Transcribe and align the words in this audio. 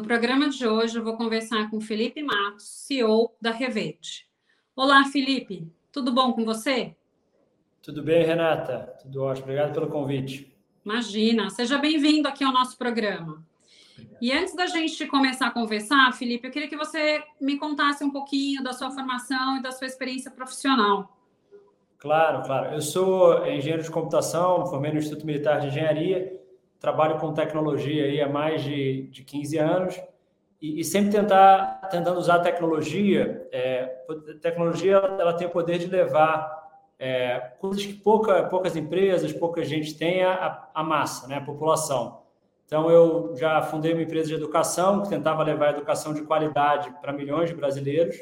No 0.00 0.06
programa 0.06 0.48
de 0.48 0.66
hoje 0.66 0.98
eu 0.98 1.04
vou 1.04 1.14
conversar 1.14 1.68
com 1.68 1.78
Felipe 1.78 2.22
Matos, 2.22 2.64
CEO 2.86 3.34
da 3.38 3.50
Revete. 3.50 4.26
Olá, 4.74 5.04
Felipe, 5.04 5.70
tudo 5.92 6.10
bom 6.10 6.32
com 6.32 6.42
você? 6.42 6.96
Tudo 7.82 8.02
bem, 8.02 8.24
Renata? 8.24 8.94
Tudo 9.02 9.22
ótimo. 9.22 9.44
Obrigado 9.44 9.74
pelo 9.74 9.88
convite. 9.88 10.56
Imagina, 10.82 11.50
seja 11.50 11.76
bem-vindo 11.76 12.26
aqui 12.26 12.42
ao 12.42 12.50
nosso 12.50 12.78
programa. 12.78 13.44
E 14.22 14.32
antes 14.32 14.56
da 14.56 14.64
gente 14.64 15.04
começar 15.04 15.48
a 15.48 15.50
conversar, 15.50 16.10
Felipe, 16.14 16.48
eu 16.48 16.50
queria 16.50 16.68
que 16.70 16.78
você 16.78 17.22
me 17.38 17.58
contasse 17.58 18.02
um 18.02 18.10
pouquinho 18.10 18.64
da 18.64 18.72
sua 18.72 18.90
formação 18.90 19.58
e 19.58 19.62
da 19.62 19.70
sua 19.70 19.86
experiência 19.86 20.30
profissional. 20.30 21.14
Claro, 21.98 22.42
claro. 22.42 22.72
Eu 22.74 22.80
sou 22.80 23.46
engenheiro 23.46 23.82
de 23.82 23.90
computação, 23.90 24.64
formei 24.64 24.92
no 24.92 24.98
Instituto 24.98 25.26
Militar 25.26 25.60
de 25.60 25.66
Engenharia 25.66 26.39
trabalho 26.80 27.18
com 27.18 27.32
tecnologia 27.32 28.04
aí 28.04 28.20
há 28.20 28.28
mais 28.28 28.62
de, 28.62 29.02
de 29.08 29.22
15 29.22 29.58
anos 29.58 30.02
e, 30.60 30.80
e 30.80 30.84
sempre 30.84 31.12
tentar 31.12 31.88
tentando 31.90 32.18
usar 32.18 32.36
a 32.36 32.40
tecnologia. 32.40 33.46
É, 33.52 34.02
a 34.08 34.40
tecnologia 34.40 34.96
ela 34.96 35.34
tem 35.34 35.46
o 35.46 35.50
poder 35.50 35.78
de 35.78 35.86
levar 35.86 36.58
é, 36.98 37.38
coisas 37.60 37.84
que 37.84 37.94
pouca, 37.94 38.44
poucas 38.44 38.76
empresas, 38.76 39.32
pouca 39.32 39.62
gente 39.62 39.96
tem 39.96 40.24
a, 40.24 40.68
a 40.74 40.82
massa, 40.82 41.28
né, 41.28 41.36
a 41.36 41.40
população. 41.40 42.20
Então, 42.66 42.88
eu 42.88 43.34
já 43.36 43.60
fundei 43.62 43.92
uma 43.92 44.02
empresa 44.02 44.28
de 44.28 44.34
educação 44.34 45.02
que 45.02 45.08
tentava 45.08 45.42
levar 45.42 45.70
educação 45.70 46.14
de 46.14 46.22
qualidade 46.22 46.94
para 47.00 47.12
milhões 47.12 47.50
de 47.50 47.56
brasileiros. 47.56 48.16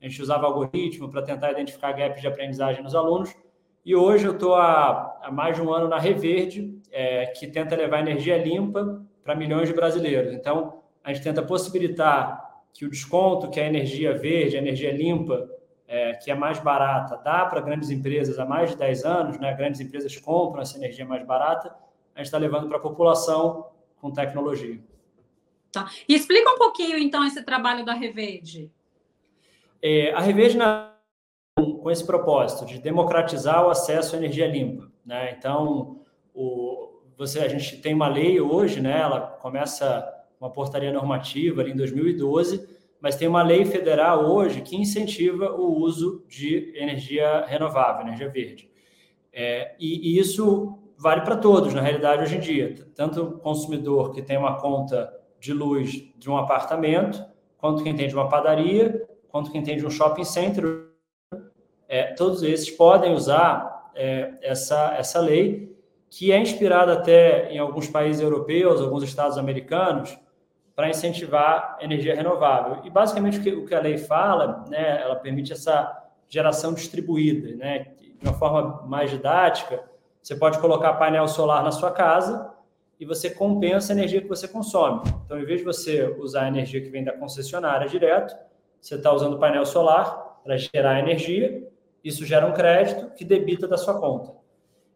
A 0.00 0.06
gente 0.06 0.22
usava 0.22 0.46
algoritmo 0.46 1.10
para 1.10 1.20
tentar 1.20 1.50
identificar 1.50 1.92
gaps 1.92 2.20
de 2.20 2.26
aprendizagem 2.26 2.82
nos 2.82 2.94
alunos. 2.94 3.36
E 3.84 3.94
hoje 3.94 4.26
eu 4.26 4.32
estou 4.32 4.54
há, 4.54 5.18
há, 5.22 5.30
mais 5.30 5.56
de 5.56 5.62
um 5.62 5.72
ano 5.72 5.88
na 5.88 5.98
Reverde, 5.98 6.78
é, 6.90 7.26
que 7.26 7.46
tenta 7.46 7.74
levar 7.74 8.00
energia 8.00 8.36
limpa 8.36 9.02
para 9.24 9.34
milhões 9.34 9.68
de 9.68 9.74
brasileiros. 9.74 10.32
Então, 10.32 10.82
a 11.02 11.12
gente 11.12 11.22
tenta 11.22 11.42
possibilitar 11.42 12.62
que 12.72 12.84
o 12.84 12.90
desconto 12.90 13.50
que 13.50 13.58
a 13.58 13.66
energia 13.66 14.16
verde, 14.16 14.56
a 14.56 14.60
energia 14.60 14.92
limpa, 14.92 15.48
é, 15.88 16.14
que 16.14 16.30
é 16.30 16.34
mais 16.34 16.60
barata, 16.60 17.16
dá 17.16 17.46
para 17.46 17.60
grandes 17.60 17.90
empresas 17.90 18.38
há 18.38 18.44
mais 18.44 18.70
de 18.70 18.76
10 18.76 19.04
anos, 19.04 19.38
né? 19.40 19.52
grandes 19.54 19.80
empresas 19.80 20.16
compram 20.16 20.62
essa 20.62 20.76
energia 20.76 21.04
mais 21.04 21.26
barata, 21.26 21.74
a 22.14 22.18
gente 22.18 22.26
está 22.26 22.38
levando 22.38 22.68
para 22.68 22.76
a 22.76 22.80
população 22.80 23.66
com 24.00 24.10
tecnologia. 24.10 24.80
Tá. 25.72 25.90
E 26.08 26.14
explica 26.14 26.50
um 26.50 26.58
pouquinho, 26.58 26.98
então, 26.98 27.24
esse 27.24 27.42
trabalho 27.42 27.84
da 27.84 27.94
Reverde. 27.94 28.70
É, 29.82 30.12
a 30.12 30.20
Reverde, 30.20 30.56
na 30.56 30.89
com 31.80 31.90
esse 31.90 32.04
propósito 32.04 32.64
de 32.66 32.78
democratizar 32.78 33.66
o 33.66 33.70
acesso 33.70 34.14
à 34.14 34.18
energia 34.18 34.46
limpa. 34.46 34.90
Né? 35.04 35.34
Então, 35.36 36.00
o, 36.34 37.00
você, 37.16 37.40
a 37.40 37.48
gente 37.48 37.78
tem 37.78 37.94
uma 37.94 38.08
lei 38.08 38.40
hoje, 38.40 38.80
né? 38.80 39.00
ela 39.00 39.20
começa 39.20 40.08
uma 40.40 40.50
portaria 40.50 40.92
normativa 40.92 41.60
ali 41.60 41.72
em 41.72 41.76
2012, 41.76 42.66
mas 43.00 43.16
tem 43.16 43.28
uma 43.28 43.42
lei 43.42 43.64
federal 43.64 44.24
hoje 44.24 44.60
que 44.60 44.76
incentiva 44.76 45.52
o 45.52 45.78
uso 45.78 46.24
de 46.28 46.72
energia 46.76 47.44
renovável, 47.46 48.06
energia 48.06 48.28
verde. 48.28 48.70
É, 49.32 49.74
e, 49.78 50.10
e 50.10 50.18
isso 50.18 50.78
vale 50.96 51.22
para 51.22 51.36
todos, 51.36 51.72
na 51.72 51.80
realidade, 51.80 52.22
hoje 52.22 52.36
em 52.36 52.40
dia. 52.40 52.74
Tanto 52.94 53.22
o 53.22 53.38
consumidor 53.38 54.12
que 54.12 54.20
tem 54.20 54.36
uma 54.36 54.58
conta 54.58 55.10
de 55.38 55.52
luz 55.52 56.10
de 56.18 56.28
um 56.30 56.36
apartamento, 56.36 57.24
quanto 57.56 57.82
quem 57.82 57.94
tem 57.94 58.06
de 58.08 58.14
uma 58.14 58.28
padaria, 58.28 59.08
quanto 59.28 59.50
quem 59.50 59.62
tem 59.62 59.76
de 59.76 59.86
um 59.86 59.90
shopping 59.90 60.24
center 60.24 60.89
é, 61.90 62.12
todos 62.14 62.44
esses 62.44 62.70
podem 62.70 63.12
usar 63.12 63.90
é, 63.96 64.34
essa, 64.42 64.94
essa 64.96 65.18
lei, 65.18 65.76
que 66.08 66.30
é 66.30 66.38
inspirada 66.38 66.92
até 66.92 67.50
em 67.50 67.58
alguns 67.58 67.88
países 67.88 68.22
europeus, 68.22 68.80
alguns 68.80 69.02
estados 69.02 69.36
americanos, 69.36 70.16
para 70.76 70.88
incentivar 70.88 71.76
energia 71.80 72.14
renovável. 72.14 72.82
E 72.84 72.90
basicamente 72.90 73.40
o 73.40 73.42
que, 73.42 73.50
o 73.50 73.66
que 73.66 73.74
a 73.74 73.80
lei 73.80 73.98
fala, 73.98 74.64
né, 74.68 75.02
ela 75.02 75.16
permite 75.16 75.52
essa 75.52 76.08
geração 76.28 76.72
distribuída, 76.74 77.56
né, 77.56 77.88
de 78.00 78.16
uma 78.22 78.34
forma 78.34 78.86
mais 78.86 79.10
didática. 79.10 79.82
Você 80.22 80.36
pode 80.36 80.60
colocar 80.60 80.92
painel 80.92 81.26
solar 81.26 81.64
na 81.64 81.72
sua 81.72 81.90
casa 81.90 82.52
e 83.00 83.04
você 83.04 83.28
compensa 83.30 83.92
a 83.92 83.96
energia 83.96 84.20
que 84.20 84.28
você 84.28 84.46
consome. 84.46 85.02
Então, 85.24 85.40
em 85.40 85.44
vez 85.44 85.58
de 85.58 85.64
você 85.64 86.04
usar 86.20 86.42
a 86.42 86.48
energia 86.48 86.80
que 86.80 86.88
vem 86.88 87.02
da 87.02 87.12
concessionária 87.12 87.88
direto, 87.88 88.32
você 88.80 88.94
está 88.94 89.12
usando 89.12 89.40
painel 89.40 89.66
solar 89.66 90.38
para 90.44 90.56
gerar 90.56 91.00
energia 91.00 91.68
isso 92.02 92.24
gera 92.24 92.46
um 92.46 92.52
crédito 92.52 93.10
que 93.14 93.24
debita 93.24 93.68
da 93.68 93.76
sua 93.76 93.98
conta. 94.00 94.32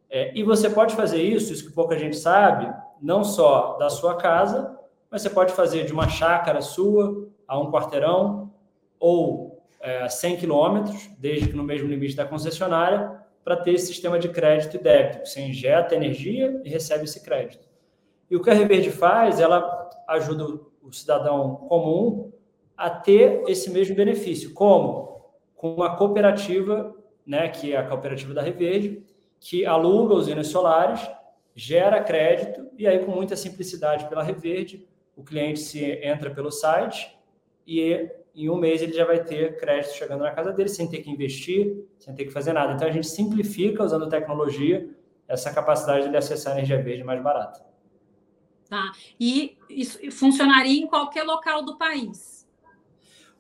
É, 0.08 0.32
e 0.36 0.42
você 0.42 0.70
pode 0.70 0.94
fazer 0.94 1.22
isso, 1.22 1.52
isso 1.52 1.66
que 1.66 1.72
pouca 1.72 1.98
gente 1.98 2.16
sabe, 2.16 2.72
não 3.00 3.24
só 3.24 3.76
da 3.78 3.90
sua 3.90 4.16
casa, 4.16 4.78
mas 5.10 5.22
você 5.22 5.30
pode 5.30 5.52
fazer 5.52 5.84
de 5.84 5.92
uma 5.92 6.08
chácara 6.08 6.60
sua 6.60 7.28
a 7.46 7.58
um 7.58 7.70
quarteirão 7.70 8.52
ou 8.98 9.62
é, 9.80 10.08
100 10.08 10.36
quilômetros, 10.36 11.10
desde 11.18 11.48
que 11.48 11.56
no 11.56 11.62
mesmo 11.62 11.88
limite 11.88 12.16
da 12.16 12.24
concessionária, 12.24 13.20
para 13.44 13.56
ter 13.56 13.74
esse 13.74 13.88
sistema 13.88 14.18
de 14.18 14.30
crédito 14.30 14.76
e 14.76 14.78
débito. 14.78 15.26
Você 15.26 15.42
injeta 15.42 15.94
energia 15.94 16.60
e 16.64 16.68
recebe 16.70 17.04
esse 17.04 17.22
crédito. 17.22 17.68
E 18.30 18.36
o 18.36 18.42
que 18.42 18.48
a 18.48 18.54
Reverde 18.54 18.90
faz, 18.90 19.38
ela 19.38 19.90
ajuda 20.08 20.58
o 20.82 20.92
cidadão 20.92 21.56
comum 21.68 22.32
a 22.76 22.88
ter 22.88 23.42
esse 23.46 23.70
mesmo 23.70 23.94
benefício. 23.94 24.52
Como? 24.54 25.13
Com 25.64 25.72
uma 25.72 25.96
cooperativa, 25.96 26.94
né, 27.24 27.48
que 27.48 27.72
é 27.72 27.78
a 27.78 27.88
cooperativa 27.88 28.34
da 28.34 28.42
Reverde, 28.42 29.02
que 29.40 29.64
aluga 29.64 30.12
usinas 30.12 30.48
solares, 30.48 31.00
gera 31.54 32.02
crédito 32.02 32.68
e 32.76 32.86
aí 32.86 32.98
com 32.98 33.10
muita 33.10 33.34
simplicidade 33.34 34.06
pela 34.06 34.22
Reverde, 34.22 34.86
o 35.16 35.24
cliente 35.24 35.60
se 35.60 35.82
entra 36.02 36.30
pelo 36.30 36.50
site 36.50 37.18
e 37.66 38.10
em 38.34 38.50
um 38.50 38.56
mês 38.56 38.82
ele 38.82 38.92
já 38.92 39.06
vai 39.06 39.24
ter 39.24 39.56
crédito 39.56 39.94
chegando 39.94 40.20
na 40.20 40.32
casa 40.32 40.52
dele 40.52 40.68
sem 40.68 40.86
ter 40.86 40.98
que 40.98 41.10
investir, 41.10 41.86
sem 41.98 42.14
ter 42.14 42.26
que 42.26 42.30
fazer 42.30 42.52
nada. 42.52 42.74
Então 42.74 42.86
a 42.86 42.92
gente 42.92 43.06
simplifica 43.06 43.82
usando 43.82 44.06
tecnologia 44.06 44.86
essa 45.26 45.50
capacidade 45.50 46.10
de 46.10 46.16
acessar 46.18 46.52
a 46.52 46.56
energia 46.58 46.82
verde 46.82 47.02
mais 47.02 47.22
barata. 47.22 47.64
Tá. 48.68 48.92
E 49.18 49.56
isso 49.70 49.98
funcionaria 50.10 50.78
em 50.78 50.86
qualquer 50.86 51.22
local 51.22 51.64
do 51.64 51.78
país. 51.78 52.33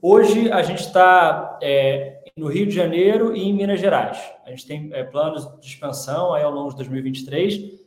Hoje 0.06 0.52
a 0.52 0.62
gente 0.62 0.80
está 0.80 1.58
é, 1.62 2.22
no 2.36 2.46
Rio 2.48 2.66
de 2.66 2.74
Janeiro 2.74 3.34
e 3.34 3.40
em 3.40 3.54
Minas 3.54 3.80
Gerais. 3.80 4.18
A 4.44 4.50
gente 4.50 4.66
tem 4.66 4.90
é, 4.92 5.02
planos 5.02 5.48
de 5.58 5.66
expansão 5.66 6.34
aí 6.34 6.42
ao 6.42 6.52
longo 6.52 6.68
de 6.68 6.76
2023, 6.76 7.80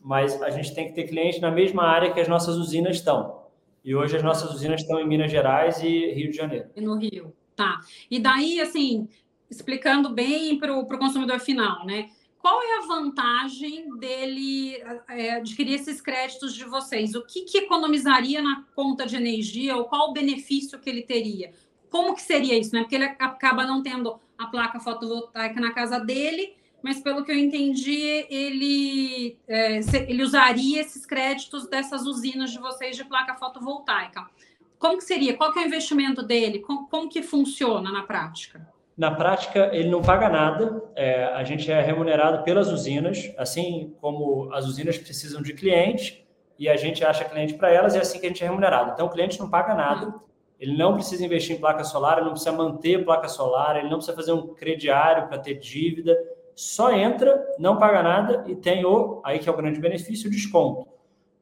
mas 0.00 0.40
a 0.40 0.50
gente 0.50 0.72
tem 0.72 0.86
que 0.86 0.92
ter 0.92 1.08
clientes 1.08 1.40
na 1.40 1.50
mesma 1.50 1.82
área 1.82 2.12
que 2.12 2.20
as 2.20 2.28
nossas 2.28 2.54
usinas 2.58 2.98
estão. 2.98 3.42
E 3.84 3.92
hoje 3.92 4.16
as 4.16 4.22
nossas 4.22 4.54
usinas 4.54 4.82
estão 4.82 5.00
em 5.00 5.08
Minas 5.08 5.32
Gerais 5.32 5.82
e 5.82 6.12
Rio 6.12 6.30
de 6.30 6.36
Janeiro. 6.36 6.68
E 6.76 6.80
no 6.80 6.96
Rio, 6.96 7.34
tá. 7.56 7.80
E 8.08 8.20
daí, 8.20 8.60
assim, 8.60 9.08
explicando 9.50 10.10
bem 10.10 10.56
para 10.56 10.72
o 10.78 10.86
consumidor 10.86 11.40
final, 11.40 11.84
né? 11.84 12.08
Qual 12.44 12.62
é 12.62 12.78
a 12.78 12.86
vantagem 12.86 13.96
dele 13.96 14.76
é, 15.08 15.36
adquirir 15.36 15.76
esses 15.76 15.98
créditos 15.98 16.54
de 16.54 16.64
vocês? 16.64 17.14
O 17.14 17.24
que, 17.24 17.40
que 17.42 17.56
economizaria 17.56 18.42
na 18.42 18.64
conta 18.74 19.06
de 19.06 19.16
energia 19.16 19.74
ou 19.74 19.86
qual 19.86 20.10
o 20.10 20.12
benefício 20.12 20.78
que 20.78 20.90
ele 20.90 21.00
teria? 21.02 21.54
como 21.94 22.12
que 22.12 22.22
seria 22.22 22.58
isso, 22.58 22.74
né? 22.74 22.80
Porque 22.80 22.96
ele 22.96 23.04
acaba 23.04 23.64
não 23.64 23.80
tendo 23.80 24.18
a 24.36 24.48
placa 24.48 24.80
fotovoltaica 24.80 25.60
na 25.60 25.70
casa 25.70 26.00
dele, 26.00 26.56
mas 26.82 26.98
pelo 26.98 27.24
que 27.24 27.30
eu 27.30 27.38
entendi, 27.38 28.26
ele, 28.28 29.38
é, 29.46 29.78
ele 30.08 30.24
usaria 30.24 30.80
esses 30.80 31.06
créditos 31.06 31.68
dessas 31.68 32.04
usinas 32.04 32.50
de 32.50 32.58
vocês 32.58 32.96
de 32.96 33.04
placa 33.04 33.36
fotovoltaica. 33.36 34.28
Como 34.76 34.98
que 34.98 35.04
seria? 35.04 35.36
Qual 35.36 35.52
que 35.52 35.60
é 35.60 35.62
o 35.62 35.66
investimento 35.66 36.20
dele? 36.20 36.58
Como, 36.58 36.88
como 36.88 37.08
que 37.08 37.22
funciona 37.22 37.92
na 37.92 38.02
prática? 38.02 38.73
Na 38.96 39.10
prática, 39.10 39.70
ele 39.72 39.88
não 39.88 40.02
paga 40.02 40.28
nada. 40.28 40.82
É, 40.94 41.24
a 41.24 41.42
gente 41.42 41.70
é 41.70 41.80
remunerado 41.80 42.44
pelas 42.44 42.70
usinas, 42.70 43.32
assim 43.36 43.94
como 44.00 44.52
as 44.52 44.66
usinas 44.66 44.96
precisam 44.96 45.42
de 45.42 45.52
clientes 45.52 46.22
e 46.58 46.68
a 46.68 46.76
gente 46.76 47.04
acha 47.04 47.24
cliente 47.24 47.54
para 47.54 47.70
elas, 47.70 47.96
é 47.96 47.98
assim 47.98 48.20
que 48.20 48.26
a 48.26 48.28
gente 48.28 48.44
é 48.44 48.46
remunerado. 48.46 48.92
Então, 48.92 49.06
o 49.06 49.10
cliente 49.10 49.40
não 49.40 49.50
paga 49.50 49.74
nada. 49.74 50.14
Ele 50.58 50.76
não 50.76 50.94
precisa 50.94 51.24
investir 51.24 51.56
em 51.56 51.58
placa 51.58 51.82
solar, 51.82 52.18
ele 52.18 52.26
não 52.26 52.32
precisa 52.32 52.52
manter 52.52 53.04
placa 53.04 53.28
solar, 53.28 53.76
ele 53.76 53.88
não 53.88 53.96
precisa 53.96 54.16
fazer 54.16 54.32
um 54.32 54.54
crediário 54.54 55.26
para 55.26 55.38
ter 55.38 55.54
dívida. 55.54 56.16
Só 56.54 56.92
entra, 56.92 57.44
não 57.58 57.76
paga 57.76 58.02
nada 58.02 58.44
e 58.46 58.54
tem 58.54 58.84
o, 58.84 59.20
aí 59.24 59.40
que 59.40 59.48
é 59.48 59.52
o 59.52 59.56
grande 59.56 59.80
benefício, 59.80 60.28
o 60.28 60.30
desconto. 60.30 60.86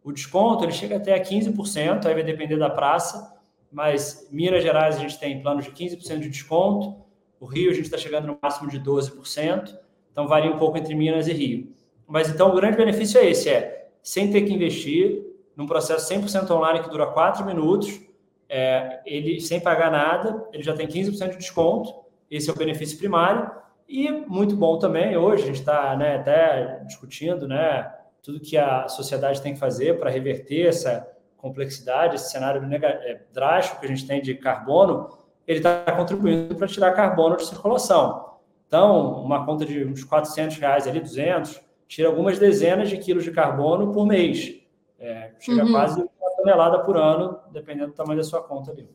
O 0.03 0.11
desconto 0.11 0.65
ele 0.65 0.73
chega 0.73 0.97
até 0.97 1.15
a 1.15 1.23
15%, 1.23 2.07
aí 2.07 2.15
vai 2.15 2.23
depender 2.23 2.57
da 2.57 2.71
praça, 2.71 3.39
mas 3.71 4.27
Minas 4.33 4.63
Gerais 4.63 4.97
a 4.97 4.99
gente 4.99 5.19
tem 5.19 5.41
planos 5.43 5.67
de 5.67 5.71
15% 5.71 6.19
de 6.19 6.29
desconto, 6.31 7.02
o 7.43 7.47
Rio 7.47 7.73
a 7.73 7.75
gente 7.75 7.87
está 7.87 7.99
chegando 7.99 8.29
no 8.29 8.39
máximo 8.41 8.71
de 8.71 8.79
12%, 8.79 9.77
então 10.13 10.29
varia 10.29 10.49
um 10.49 10.59
pouco 10.59 10.79
entre 10.79 10.95
Minas 10.95 11.27
e 11.27 11.33
Rio. 11.33 11.75
Mas 12.07 12.31
então 12.31 12.49
o 12.51 12.55
grande 12.55 12.77
benefício 12.77 13.19
é 13.19 13.29
esse, 13.29 13.51
é 13.51 13.89
sem 14.01 14.31
ter 14.31 14.43
que 14.43 14.55
investir, 14.55 15.27
num 15.57 15.67
processo 15.67 16.09
100% 16.15 16.49
online 16.53 16.85
que 16.85 16.89
dura 16.89 17.09
4 17.09 17.45
minutos, 17.45 18.01
é, 18.49 19.01
ele 19.05 19.41
sem 19.41 19.59
pagar 19.59 19.91
nada, 19.91 20.47
ele 20.53 20.63
já 20.63 20.73
tem 20.73 20.87
15% 20.87 21.31
de 21.31 21.39
desconto, 21.39 21.93
esse 22.31 22.49
é 22.49 22.53
o 22.53 22.57
benefício 22.57 22.97
primário, 22.97 23.51
e 23.89 24.09
muito 24.13 24.55
bom 24.55 24.79
também, 24.79 25.17
hoje 25.17 25.43
a 25.43 25.47
gente 25.47 25.59
está 25.59 25.97
né, 25.97 26.19
até 26.19 26.85
discutindo 26.87 27.49
né, 27.49 27.93
tudo 28.23 28.39
que 28.39 28.57
a 28.57 28.87
sociedade 28.87 29.43
tem 29.43 29.55
que 29.55 29.59
fazer 29.59 29.99
para 29.99 30.11
reverter 30.11 30.69
essa 30.69 31.11
complexidade, 31.37 32.15
esse 32.15 32.31
cenário 32.31 32.63
é, 32.73 33.21
drástico 33.33 33.81
que 33.81 33.87
a 33.87 33.89
gente 33.89 34.07
tem 34.07 34.23
de 34.23 34.33
carbono, 34.37 35.22
ele 35.47 35.59
está 35.59 35.85
contribuindo 35.93 36.55
para 36.55 36.67
tirar 36.67 36.93
carbono 36.93 37.37
de 37.37 37.47
circulação. 37.47 38.33
Então, 38.67 39.23
uma 39.23 39.45
conta 39.45 39.67
de 39.67 39.85
uns 39.85 40.03
400 40.03 40.57
reais 40.57 40.87
ali, 40.87 41.01
200, 41.01 41.61
tira 41.87 42.09
algumas 42.09 42.39
dezenas 42.39 42.89
de 42.89 42.97
quilos 42.97 43.25
de 43.25 43.31
carbono 43.31 43.93
por 43.93 44.07
mês. 44.07 44.61
É, 44.99 45.33
chega 45.39 45.65
uhum. 45.65 45.73
quase 45.73 46.01
uma 46.01 46.37
tonelada 46.37 46.79
por 46.81 46.97
ano, 46.97 47.39
dependendo 47.51 47.89
do 47.89 47.95
tamanho 47.95 48.19
da 48.19 48.25
sua 48.25 48.43
conta 48.43 48.71
ali. 48.71 48.89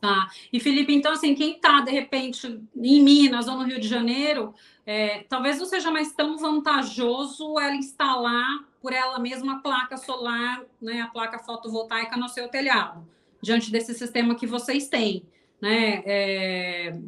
Tá. 0.00 0.28
E 0.52 0.58
Felipe, 0.58 0.94
então, 0.94 1.12
assim, 1.12 1.34
quem 1.34 1.56
está, 1.56 1.82
de 1.82 1.90
repente, 1.90 2.60
em 2.74 3.02
Minas 3.02 3.46
ou 3.48 3.56
no 3.56 3.64
Rio 3.64 3.78
de 3.78 3.86
Janeiro, 3.86 4.54
é, 4.86 5.24
talvez 5.28 5.58
não 5.58 5.66
seja 5.66 5.90
mais 5.90 6.12
tão 6.12 6.38
vantajoso 6.38 7.58
ela 7.58 7.74
instalar 7.74 8.64
por 8.80 8.92
ela 8.94 9.18
mesma 9.18 9.56
a 9.56 9.60
placa 9.60 9.98
solar, 9.98 10.62
né, 10.80 11.02
a 11.02 11.08
placa 11.08 11.38
fotovoltaica 11.38 12.16
no 12.16 12.28
seu 12.28 12.48
telhado, 12.48 13.06
diante 13.42 13.70
desse 13.70 13.92
sistema 13.92 14.34
que 14.34 14.46
vocês 14.46 14.88
têm. 14.88 15.22
Né? 15.60 16.02
É, 16.06 16.98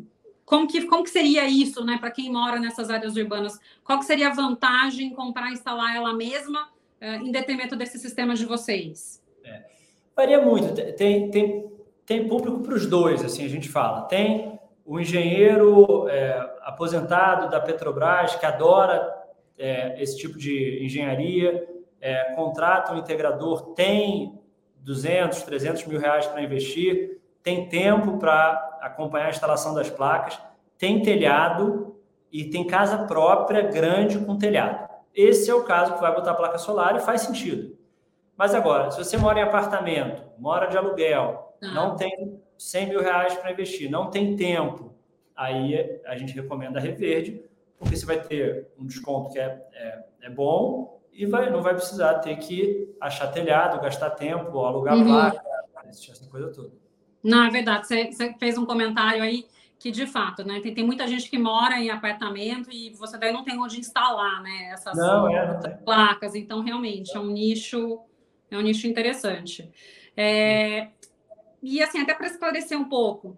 como, 0.45 0.67
que, 0.67 0.85
como 0.87 1.05
que 1.05 1.11
seria 1.11 1.49
isso 1.49 1.85
né, 1.85 1.99
para 1.99 2.11
quem 2.11 2.31
mora 2.31 2.59
nessas 2.59 2.91
áreas 2.91 3.17
urbanas? 3.17 3.59
Qual 3.85 3.99
que 3.99 4.05
seria 4.05 4.29
a 4.29 4.35
vantagem 4.35 5.09
em 5.09 5.15
comprar 5.15 5.51
e 5.51 5.55
instalar 5.55 5.97
ela 5.97 6.13
mesma 6.13 6.69
é, 7.01 7.17
em 7.17 7.31
detrimento 7.31 7.77
desse 7.77 7.99
sistema 7.99 8.35
de 8.35 8.45
vocês? 8.45 9.23
É, 9.45 9.65
varia 10.15 10.41
muito. 10.41 10.75
Tem, 10.95 11.31
tem 11.31 11.73
tem 12.13 12.29
público 12.29 12.61
para 12.61 12.75
os 12.75 12.87
dois, 12.87 13.25
assim 13.25 13.45
a 13.45 13.49
gente 13.49 13.69
fala. 13.69 14.03
Tem 14.03 14.59
o 14.85 14.99
engenheiro 14.99 16.09
é, 16.09 16.59
aposentado 16.63 17.49
da 17.49 17.61
Petrobras 17.61 18.35
que 18.35 18.45
adora 18.45 19.11
é, 19.57 20.03
esse 20.03 20.19
tipo 20.19 20.37
de 20.37 20.85
engenharia, 20.85 21.67
é, 22.01 22.35
contrata 22.35 22.93
um 22.93 22.99
integrador, 22.99 23.75
tem 23.75 24.39
200, 24.79 25.43
300 25.43 25.87
mil 25.87 26.01
reais 26.01 26.27
para 26.27 26.43
investir, 26.43 27.21
tem 27.43 27.69
tempo 27.69 28.19
para 28.19 28.79
acompanhar 28.81 29.27
a 29.27 29.31
instalação 29.31 29.75
das 29.75 29.91
placas, 29.91 30.39
tem 30.79 31.03
telhado 31.03 31.97
e 32.31 32.45
tem 32.45 32.67
casa 32.67 33.05
própria 33.07 33.63
grande 33.63 34.19
com 34.19 34.37
telhado. 34.37 34.89
Esse 35.15 35.51
é 35.51 35.55
o 35.55 35.65
caso 35.65 35.95
que 35.95 36.01
vai 36.01 36.15
botar 36.15 36.35
placa 36.35 36.59
solar 36.59 36.97
e 36.97 37.01
faz 37.01 37.23
sentido. 37.23 37.77
Mas 38.37 38.55
agora, 38.55 38.91
se 38.91 38.99
você 38.99 39.17
mora 39.17 39.39
em 39.39 39.43
apartamento, 39.43 40.23
mora 40.39 40.67
de 40.67 40.77
aluguel, 40.77 41.53
Tá. 41.63 41.69
não 41.73 41.95
tem 41.95 42.43
100 42.59 42.89
mil 42.89 43.01
reais 43.01 43.35
para 43.35 43.53
investir, 43.53 43.89
não 43.89 44.11
tem 44.11 44.35
tempo, 44.35 44.93
aí 45.37 46.01
a 46.05 46.17
gente 46.17 46.35
recomenda 46.35 46.81
a 46.81 46.83
Reverde, 46.83 47.41
porque 47.79 47.97
você 47.97 48.05
vai 48.05 48.21
ter 48.21 48.69
um 48.77 48.85
desconto 48.85 49.31
que 49.31 49.39
é, 49.39 49.65
é, 49.73 50.05
é 50.23 50.31
bom 50.31 51.01
e 51.13 51.25
vai, 51.25 51.51
não 51.51 51.63
vai 51.63 51.75
precisar 51.75 52.15
ter 52.15 52.37
que 52.37 52.93
achar 53.01 53.29
telhado, 53.29 53.81
gastar 53.81 54.11
tempo, 54.11 54.59
alugar 54.65 54.97
uhum. 54.97 55.05
placa, 55.05 55.43
essa 55.87 56.29
coisa 56.29 56.49
toda. 56.49 56.82
Não, 57.23 57.45
é 57.45 57.51
verdade. 57.51 57.87
Você, 57.87 58.11
você, 58.11 58.35
fez 58.39 58.59
um 58.59 58.67
comentário 58.67 59.23
aí 59.23 59.47
que, 59.79 59.91
de 59.91 60.07
fato, 60.07 60.45
né? 60.45 60.61
Tem, 60.61 60.75
tem 60.75 60.85
muita 60.85 61.07
gente 61.07 61.29
que 61.29 61.39
mora 61.39 61.79
em 61.79 61.91
apartamento 61.91 62.71
e 62.71 62.91
você 62.91 63.19
daí 63.19 63.33
não 63.33 63.45
tem 63.45 63.59
onde 63.59 63.79
instalar, 63.79 64.43
né? 64.43 64.71
Essas 64.73 64.97
não, 64.97 65.29
é, 65.29 65.61
não 65.61 65.77
placas. 65.79 66.35
Então, 66.35 66.61
realmente, 66.61 67.17
é 67.17 67.21
um 67.21 67.31
nicho, 67.31 68.01
é 68.51 68.57
um 68.57 68.63
nicho 68.63 68.87
interessante. 68.87 69.71
É, 70.17 70.89
e 71.63 71.83
assim, 71.83 72.01
até 72.01 72.15
para 72.15 72.27
esclarecer 72.27 72.79
um 72.79 72.85
pouco, 72.85 73.37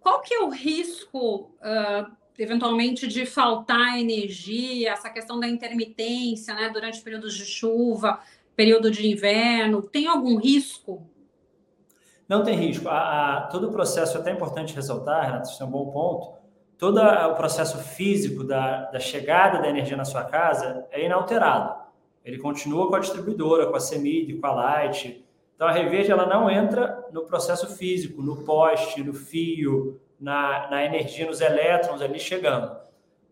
qual 0.00 0.22
que 0.22 0.32
é 0.32 0.40
o 0.40 0.48
risco, 0.48 1.50
uh, 1.60 2.10
eventualmente, 2.38 3.06
de 3.06 3.26
faltar 3.26 3.98
energia, 3.98 4.92
essa 4.92 5.10
questão 5.10 5.38
da 5.38 5.46
intermitência, 5.46 6.54
né, 6.54 6.70
durante 6.70 7.02
períodos 7.02 7.34
de 7.34 7.44
chuva, 7.44 8.20
período 8.56 8.90
de 8.90 9.06
inverno? 9.06 9.82
Tem 9.82 10.06
algum 10.06 10.36
risco? 10.36 11.06
Não 12.28 12.44
tem 12.44 12.54
risco. 12.54 12.88
A, 12.88 13.38
a, 13.38 13.40
todo 13.42 13.68
o 13.68 13.72
processo, 13.72 14.16
é 14.16 14.20
até 14.20 14.30
importante 14.30 14.74
ressaltar, 14.74 15.24
Renato, 15.24 15.50
isso 15.50 15.62
é 15.62 15.66
um 15.66 15.70
bom 15.70 15.90
ponto, 15.90 16.34
todo 16.76 17.00
o 17.00 17.34
processo 17.34 17.78
físico 17.78 18.44
da, 18.44 18.84
da 18.90 19.00
chegada 19.00 19.60
da 19.60 19.68
energia 19.68 19.96
na 19.96 20.04
sua 20.04 20.24
casa 20.24 20.86
é 20.90 21.04
inalterado. 21.04 21.74
Ele 22.24 22.38
continua 22.38 22.88
com 22.88 22.96
a 22.96 23.00
distribuidora, 23.00 23.66
com 23.66 23.76
a 23.76 23.80
CEMID, 23.80 24.34
com 24.34 24.46
a 24.46 24.52
Light, 24.52 25.24
então, 25.58 25.66
a 25.66 25.72
Reverde 25.72 26.12
ela 26.12 26.24
não 26.24 26.48
entra 26.48 27.04
no 27.10 27.22
processo 27.22 27.66
físico, 27.76 28.22
no 28.22 28.44
poste, 28.44 29.02
no 29.02 29.12
fio, 29.12 30.00
na, 30.20 30.70
na 30.70 30.84
energia, 30.84 31.26
nos 31.26 31.40
elétrons 31.40 32.00
ali 32.00 32.20
chegando. 32.20 32.76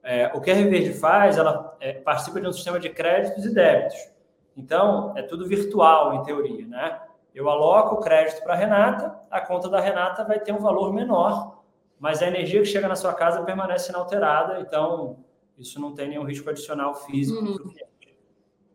É, 0.03 0.33
o 0.35 0.41
que 0.41 0.51
a 0.51 0.55
Reverde 0.55 0.93
faz, 0.93 1.39
ela 1.39 1.77
é, 1.79 1.93
participa 1.93 2.41
de 2.41 2.49
um 2.49 2.53
sistema 2.53 2.81
de 2.81 2.91
créditos 2.91 3.45
e 3.45 3.55
débitos. 3.55 4.11
Então, 4.57 5.13
é 5.17 5.23
tudo 5.23 5.47
virtual, 5.47 6.15
em 6.15 6.25
teoria, 6.25 6.67
né? 6.67 7.01
Eu 7.37 7.51
aloco 7.51 7.97
o 7.97 8.01
crédito 8.01 8.43
para 8.43 8.55
a 8.55 8.57
Renata, 8.57 9.21
a 9.31 9.43
conta 9.43 9.69
da 9.69 9.79
Renata 9.79 10.25
vai 10.25 10.41
ter 10.41 10.53
um 10.53 10.59
valor 10.59 10.91
menor, 10.91 11.63
mas 12.01 12.23
a 12.23 12.29
energia 12.29 12.63
que 12.63 12.67
chega 12.67 12.89
na 12.89 12.97
sua 12.97 13.13
casa 13.13 13.45
permanece 13.45 13.91
inalterada, 13.91 14.59
então 14.59 15.23
isso 15.59 15.79
não 15.79 15.95
tem 15.95 16.09
nenhum 16.09 16.25
risco 16.25 16.49
adicional 16.49 16.95
físico. 16.95 17.39
Uhum. 17.39 17.75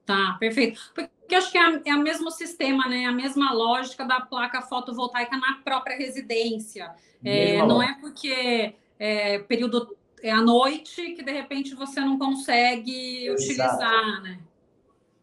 Tá, 0.06 0.38
perfeito. 0.40 0.80
Porque 0.94 1.34
acho 1.34 1.52
que 1.52 1.58
é, 1.58 1.82
é 1.88 1.96
o 1.96 2.04
mesmo 2.04 2.30
sistema, 2.30 2.88
né? 2.88 3.06
A 3.06 3.12
mesma 3.12 3.52
lógica 3.52 4.06
da 4.06 4.22
placa 4.22 4.62
fotovoltaica 4.62 5.36
na 5.38 5.56
própria 5.64 5.98
residência. 5.98 6.94
É, 7.26 7.66
não 7.66 7.82
é 7.82 7.98
porque 8.00 8.76
é 9.00 9.40
período 9.40 9.98
é 10.22 10.30
à 10.30 10.40
noite 10.40 11.14
que 11.14 11.24
de 11.24 11.32
repente 11.32 11.74
você 11.74 12.00
não 12.00 12.20
consegue 12.20 13.26
Exato. 13.26 13.42
utilizar, 13.42 14.22
né? 14.22 14.40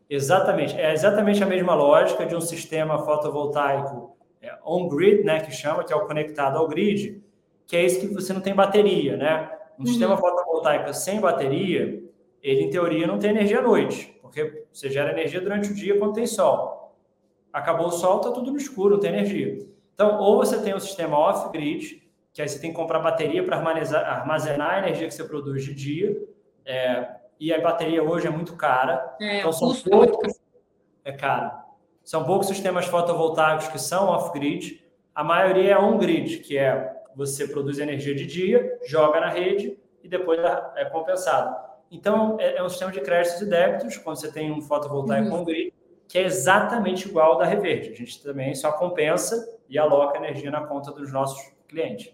Exatamente, 0.08 0.74
é 0.78 0.92
exatamente 0.92 1.42
a 1.42 1.46
mesma 1.46 1.74
lógica 1.74 2.24
de 2.24 2.34
um 2.34 2.40
sistema 2.40 2.98
fotovoltaico 2.98 4.16
é, 4.40 4.56
on-grid, 4.64 5.22
né, 5.22 5.40
que 5.40 5.50
chama, 5.50 5.84
que 5.84 5.92
é 5.92 5.96
o 5.96 6.06
conectado 6.06 6.56
ao 6.56 6.66
grid, 6.66 7.22
que 7.66 7.76
é 7.76 7.84
esse 7.84 8.00
que 8.00 8.14
você 8.14 8.32
não 8.32 8.40
tem 8.40 8.54
bateria, 8.54 9.16
né? 9.16 9.50
Um 9.78 9.82
uhum. 9.82 9.86
sistema 9.86 10.16
fotovoltaico 10.16 10.94
sem 10.94 11.20
bateria, 11.20 12.02
ele 12.42 12.62
em 12.62 12.70
teoria 12.70 13.06
não 13.06 13.18
tem 13.18 13.30
energia 13.30 13.58
à 13.58 13.62
noite 13.62 14.18
porque 14.28 14.66
você 14.72 14.90
gera 14.90 15.12
energia 15.12 15.40
durante 15.40 15.70
o 15.70 15.74
dia 15.74 15.98
quando 15.98 16.14
tem 16.14 16.26
sol. 16.26 16.94
Acabou 17.52 17.88
o 17.88 17.90
sol, 17.90 18.18
está 18.18 18.30
tudo 18.30 18.50
no 18.50 18.58
escuro, 18.58 18.94
não 18.94 19.00
tem 19.00 19.10
energia. 19.10 19.66
Então, 19.94 20.18
ou 20.20 20.36
você 20.36 20.60
tem 20.62 20.74
um 20.74 20.80
sistema 20.80 21.18
off-grid, 21.18 22.02
que 22.32 22.42
aí 22.42 22.48
você 22.48 22.60
tem 22.60 22.70
que 22.70 22.76
comprar 22.76 23.00
bateria 23.00 23.42
para 23.42 23.56
armazenar 23.56 24.74
a 24.74 24.78
energia 24.78 25.08
que 25.08 25.14
você 25.14 25.24
produz 25.24 25.64
de 25.64 25.74
dia, 25.74 26.22
é, 26.64 27.16
e 27.38 27.52
a 27.52 27.60
bateria 27.60 28.02
hoje 28.02 28.26
é 28.26 28.30
muito 28.30 28.54
cara. 28.56 29.16
É, 29.20 29.38
então, 29.40 29.52
são 29.52 29.74
poucos, 29.74 30.40
é 31.04 31.12
caro. 31.12 31.52
São 32.04 32.24
poucos 32.24 32.48
sistemas 32.48 32.86
fotovoltaicos 32.86 33.68
que 33.68 33.78
são 33.78 34.08
off-grid. 34.08 34.82
A 35.14 35.22
maioria 35.22 35.74
é 35.74 35.78
on-grid, 35.78 36.38
que 36.38 36.56
é 36.56 36.96
você 37.14 37.46
produz 37.48 37.78
energia 37.78 38.14
de 38.14 38.24
dia, 38.26 38.78
joga 38.86 39.20
na 39.20 39.28
rede 39.28 39.78
e 40.02 40.08
depois 40.08 40.38
é 40.76 40.84
compensado. 40.86 41.54
Então, 41.90 42.36
é, 42.38 42.56
é, 42.56 42.62
um 42.62 42.68
sistema 42.68 42.92
de 42.92 43.00
créditos 43.00 43.40
e 43.40 43.46
débitos, 43.46 43.96
quando 43.96 44.16
você 44.16 44.30
tem 44.30 44.52
um 44.52 44.60
fotovoltaico 44.60 45.28
uhum. 45.28 45.38
com 45.38 45.44
grid, 45.44 45.72
que 46.06 46.18
é 46.18 46.22
exatamente 46.22 47.08
igual 47.08 47.32
ao 47.32 47.38
da 47.38 47.44
Reverde. 47.44 47.90
A 47.90 47.94
gente 47.94 48.22
também 48.22 48.54
só 48.54 48.72
compensa 48.72 49.58
e 49.68 49.78
aloca 49.78 50.16
energia 50.16 50.50
na 50.50 50.62
conta 50.66 50.90
dos 50.92 51.12
nossos 51.12 51.52
clientes. 51.66 52.12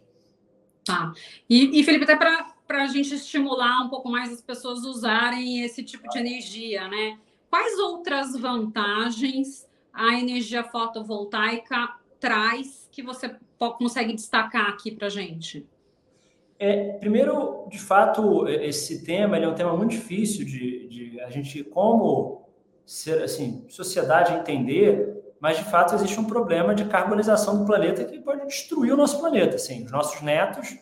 Tá. 0.85 1.13
E, 1.49 1.81
e 1.81 1.85
Felipe, 1.85 2.05
até 2.05 2.17
para 2.17 2.54
a 2.69 2.87
gente 2.87 3.15
estimular 3.15 3.83
um 3.83 3.89
pouco 3.89 4.09
mais 4.09 4.33
as 4.33 4.41
pessoas 4.41 4.85
usarem 4.85 5.63
esse 5.63 5.83
tipo 5.83 6.09
de 6.09 6.19
energia, 6.19 6.89
né? 6.89 7.19
Quais 7.51 7.79
outras 7.79 8.37
vantagens 8.37 9.69
a 9.93 10.15
energia 10.15 10.65
fotovoltaica 10.65 11.95
traz 12.19 12.89
que 12.91 13.03
você 13.03 13.37
consegue 13.79 14.13
destacar 14.13 14.69
aqui 14.69 14.91
para 14.91 15.07
a 15.07 15.11
gente? 15.11 15.67
É, 16.59 16.93
primeiro, 16.95 17.67
de 17.71 17.79
fato, 17.79 18.49
esse 18.49 19.05
tema 19.05 19.37
é 19.37 19.47
um 19.47 19.55
tema 19.55 19.77
muito 19.77 19.91
difícil 19.91 20.45
de, 20.45 20.89
de, 20.89 21.21
a 21.21 21.31
gente, 21.31 21.63
como 21.65 22.49
ser, 22.87 23.23
assim, 23.23 23.65
sociedade 23.69 24.33
entender, 24.33 25.35
mas 25.41 25.59
de 25.59 25.65
fato 25.65 25.95
existe 25.95 26.19
um 26.19 26.25
problema 26.25 26.75
de 26.75 26.85
carbonização 26.87 27.59
do 27.59 27.67
planeta 27.67 28.05
que 28.05 28.19
pode 28.19 28.47
destruir 28.47 28.93
o 28.93 28.97
nosso 28.97 29.19
planeta. 29.19 29.57
Assim, 29.57 29.85
os 29.85 29.91
nossos 29.91 30.23
netos, 30.23 30.79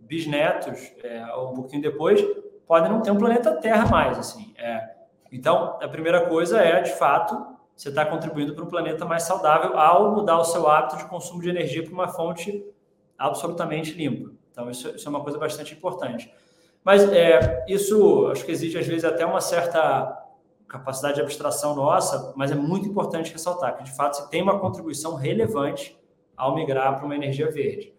bisnetos, 0.00 0.92
é, 1.02 1.24
um 1.36 1.54
pouquinho 1.54 1.82
depois, 1.82 2.20
podem 2.66 2.90
não 2.90 3.00
ter 3.00 3.10
um 3.10 3.18
planeta 3.18 3.52
Terra 3.56 3.86
mais. 3.86 4.18
Assim, 4.18 4.54
é. 4.56 4.96
Então, 5.30 5.78
a 5.80 5.88
primeira 5.88 6.26
coisa 6.26 6.60
é, 6.60 6.80
de 6.80 6.92
fato, 6.92 7.36
você 7.76 7.88
está 7.88 8.04
contribuindo 8.04 8.54
para 8.54 8.64
um 8.64 8.68
planeta 8.68 9.04
mais 9.04 9.22
saudável 9.22 9.78
ao 9.78 10.14
mudar 10.14 10.38
o 10.38 10.44
seu 10.44 10.68
hábito 10.68 10.96
de 10.98 11.04
consumo 11.06 11.40
de 11.40 11.48
energia 11.48 11.82
para 11.82 11.92
uma 11.92 12.08
fonte 12.08 12.64
absolutamente 13.16 13.92
limpa. 13.92 14.30
Então, 14.50 14.70
isso, 14.70 14.88
isso 14.88 15.06
é 15.06 15.10
uma 15.10 15.22
coisa 15.22 15.38
bastante 15.38 15.74
importante. 15.74 16.32
Mas 16.84 17.10
é, 17.12 17.64
isso 17.68 18.26
acho 18.28 18.44
que 18.44 18.52
exige, 18.52 18.78
às 18.78 18.86
vezes, 18.86 19.04
até 19.04 19.24
uma 19.24 19.40
certa 19.40 20.16
capacidade 20.66 21.16
de 21.16 21.20
abstração 21.20 21.74
nossa, 21.74 22.32
mas 22.36 22.50
é 22.50 22.54
muito 22.54 22.88
importante 22.88 23.32
ressaltar 23.32 23.76
que, 23.76 23.84
de 23.84 23.94
fato, 23.94 24.16
se 24.16 24.30
tem 24.30 24.40
uma 24.42 24.58
contribuição 24.58 25.14
relevante 25.14 25.98
ao 26.36 26.54
migrar 26.54 26.96
para 26.96 27.04
uma 27.04 27.14
energia 27.14 27.50
verde. 27.50 27.92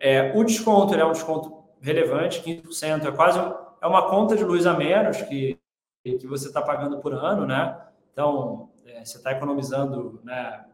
É, 0.00 0.32
o 0.34 0.42
desconto 0.42 0.94
é 0.94 1.04
um 1.04 1.12
desconto 1.12 1.62
relevante, 1.80 2.42
15%, 2.42 3.06
é 3.06 3.12
quase 3.12 3.38
um, 3.38 3.52
é 3.82 3.86
uma 3.86 4.08
conta 4.08 4.34
de 4.34 4.42
luz 4.42 4.66
a 4.66 4.74
menos 4.74 5.20
que, 5.22 5.58
que 6.02 6.26
você 6.26 6.48
está 6.48 6.62
pagando 6.62 6.98
por 6.98 7.12
ano, 7.12 7.46
né? 7.46 7.78
Então, 8.12 8.70
é, 8.86 9.04
você 9.04 9.18
está 9.18 9.32
economizando 9.32 10.20
né, 10.24 10.64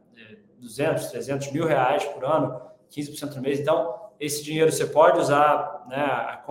200, 0.58 1.06
300 1.06 1.52
mil 1.52 1.66
reais 1.66 2.04
por 2.04 2.24
ano, 2.24 2.60
15% 2.90 3.34
no 3.34 3.42
mês. 3.42 3.60
Então, 3.60 3.94
esse 4.18 4.42
dinheiro 4.42 4.72
você 4.72 4.86
pode 4.86 5.18
usar, 5.18 5.84
né? 5.88 5.96
A, 5.96 6.42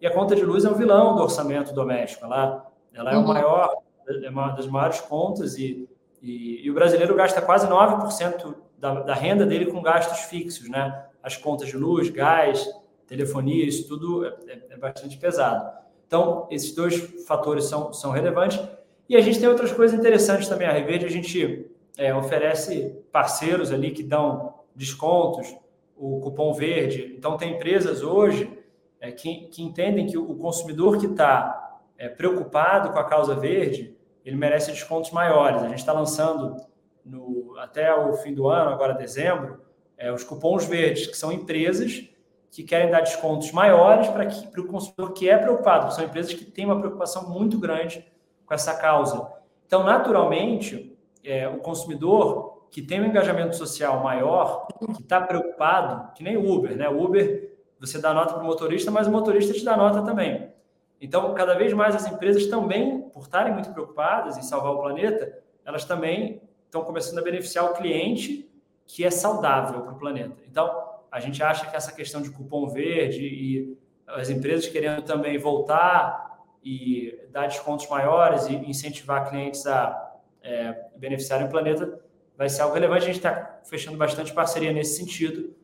e 0.00 0.06
a 0.06 0.12
conta 0.12 0.36
de 0.36 0.44
luz 0.44 0.64
é 0.64 0.70
um 0.70 0.74
vilão 0.74 1.16
do 1.16 1.22
orçamento 1.22 1.72
doméstico. 1.72 2.24
Ela, 2.26 2.66
ela 2.92 3.12
é 3.12 3.16
uhum. 3.16 3.24
o 3.24 3.28
maior, 3.28 3.76
é 4.22 4.28
uma 4.28 4.50
das 4.50 4.66
maiores 4.66 5.00
contas 5.00 5.56
e, 5.56 5.88
e, 6.20 6.66
e 6.66 6.70
o 6.70 6.74
brasileiro 6.74 7.14
gasta 7.14 7.40
quase 7.40 7.66
9% 7.66 8.54
da, 8.78 9.00
da, 9.00 9.14
renda 9.14 9.46
dele 9.46 9.66
com 9.66 9.80
gastos 9.80 10.20
fixos, 10.20 10.68
né? 10.68 11.06
As 11.24 11.38
contas 11.38 11.68
de 11.68 11.76
luz, 11.78 12.10
gás, 12.10 12.68
telefonia, 13.06 13.66
isso 13.66 13.88
tudo 13.88 14.26
é, 14.26 14.34
é, 14.46 14.62
é 14.70 14.76
bastante 14.76 15.16
pesado. 15.16 15.82
Então, 16.06 16.46
esses 16.50 16.74
dois 16.74 17.24
fatores 17.26 17.64
são, 17.64 17.94
são 17.94 18.10
relevantes. 18.10 18.60
E 19.08 19.16
a 19.16 19.20
gente 19.22 19.40
tem 19.40 19.48
outras 19.48 19.72
coisas 19.72 19.98
interessantes 19.98 20.46
também. 20.46 20.68
A 20.68 20.72
Reverde, 20.72 21.06
a 21.06 21.10
gente 21.10 21.66
é, 21.96 22.14
oferece 22.14 22.94
parceiros 23.10 23.72
ali 23.72 23.90
que 23.90 24.02
dão 24.02 24.52
descontos, 24.76 25.56
o 25.96 26.20
cupom 26.20 26.52
verde. 26.52 27.14
Então, 27.16 27.38
tem 27.38 27.54
empresas 27.54 28.02
hoje 28.02 28.58
é, 29.00 29.10
que, 29.10 29.46
que 29.46 29.62
entendem 29.62 30.06
que 30.06 30.18
o 30.18 30.34
consumidor 30.34 30.98
que 30.98 31.06
está 31.06 31.80
é, 31.96 32.08
preocupado 32.08 32.92
com 32.92 32.98
a 32.98 33.04
causa 33.04 33.34
verde, 33.34 33.96
ele 34.24 34.36
merece 34.36 34.70
descontos 34.72 35.10
maiores. 35.10 35.62
A 35.62 35.68
gente 35.68 35.78
está 35.78 35.92
lançando 35.92 36.56
no, 37.02 37.56
até 37.58 37.94
o 37.94 38.12
fim 38.14 38.34
do 38.34 38.46
ano, 38.46 38.70
agora 38.70 38.92
dezembro, 38.92 39.63
é, 39.96 40.12
os 40.12 40.24
cupons 40.24 40.66
verdes, 40.66 41.06
que 41.06 41.16
são 41.16 41.32
empresas 41.32 42.08
que 42.50 42.62
querem 42.62 42.90
dar 42.90 43.00
descontos 43.00 43.50
maiores 43.50 44.06
para 44.08 44.60
o 44.60 44.66
consumidor 44.66 45.12
que 45.12 45.28
é 45.28 45.36
preocupado, 45.36 45.92
são 45.92 46.04
empresas 46.04 46.32
que 46.34 46.44
têm 46.44 46.64
uma 46.64 46.78
preocupação 46.78 47.28
muito 47.28 47.58
grande 47.58 48.04
com 48.46 48.54
essa 48.54 48.74
causa. 48.74 49.28
Então, 49.66 49.82
naturalmente, 49.82 50.96
é, 51.24 51.48
o 51.48 51.58
consumidor 51.58 52.68
que 52.70 52.82
tem 52.82 53.00
um 53.00 53.06
engajamento 53.06 53.56
social 53.56 54.02
maior, 54.02 54.66
que 54.94 55.02
está 55.02 55.20
preocupado, 55.20 56.12
que 56.14 56.22
nem 56.22 56.36
Uber, 56.36 56.76
né? 56.76 56.88
Uber, 56.88 57.54
você 57.78 57.98
dá 57.98 58.12
nota 58.12 58.34
para 58.34 58.42
o 58.42 58.46
motorista, 58.46 58.90
mas 58.90 59.06
o 59.06 59.10
motorista 59.10 59.52
te 59.52 59.64
dá 59.64 59.76
nota 59.76 60.02
também. 60.02 60.52
Então, 61.00 61.34
cada 61.34 61.54
vez 61.54 61.72
mais 61.72 61.94
as 61.94 62.06
empresas 62.06 62.46
também, 62.46 63.02
por 63.10 63.22
estarem 63.22 63.52
muito 63.52 63.70
preocupadas 63.72 64.36
em 64.36 64.42
salvar 64.42 64.72
o 64.72 64.80
planeta, 64.80 65.38
elas 65.64 65.84
também 65.84 66.42
estão 66.64 66.82
começando 66.82 67.18
a 67.18 67.22
beneficiar 67.22 67.64
o 67.66 67.74
cliente 67.74 68.50
que 68.86 69.04
é 69.04 69.10
saudável 69.10 69.80
para 69.82 69.92
o 69.92 69.98
planeta. 69.98 70.36
Então, 70.48 70.70
a 71.10 71.20
gente 71.20 71.42
acha 71.42 71.66
que 71.70 71.76
essa 71.76 71.92
questão 71.92 72.20
de 72.20 72.30
cupom 72.30 72.68
verde 72.68 73.24
e 73.24 73.78
as 74.06 74.28
empresas 74.28 74.68
querendo 74.68 75.02
também 75.02 75.38
voltar 75.38 76.44
e 76.62 77.18
dar 77.30 77.46
descontos 77.46 77.88
maiores 77.88 78.46
e 78.46 78.54
incentivar 78.54 79.28
clientes 79.28 79.66
a 79.66 80.12
é, 80.42 80.76
beneficiarem 80.96 81.46
o 81.46 81.50
planeta 81.50 82.00
vai 82.36 82.48
ser 82.48 82.62
algo 82.62 82.74
relevante. 82.74 83.04
A 83.04 83.06
gente 83.06 83.16
está 83.16 83.60
fechando 83.64 83.96
bastante 83.96 84.32
parceria 84.32 84.72
nesse 84.72 84.96
sentido 84.96 85.54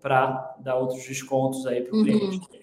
para 0.00 0.56
dar 0.58 0.76
outros 0.76 1.04
descontos 1.06 1.66
aí 1.66 1.82
para 1.82 1.94
o 1.94 1.98
uhum. 1.98 2.04
cliente. 2.04 2.60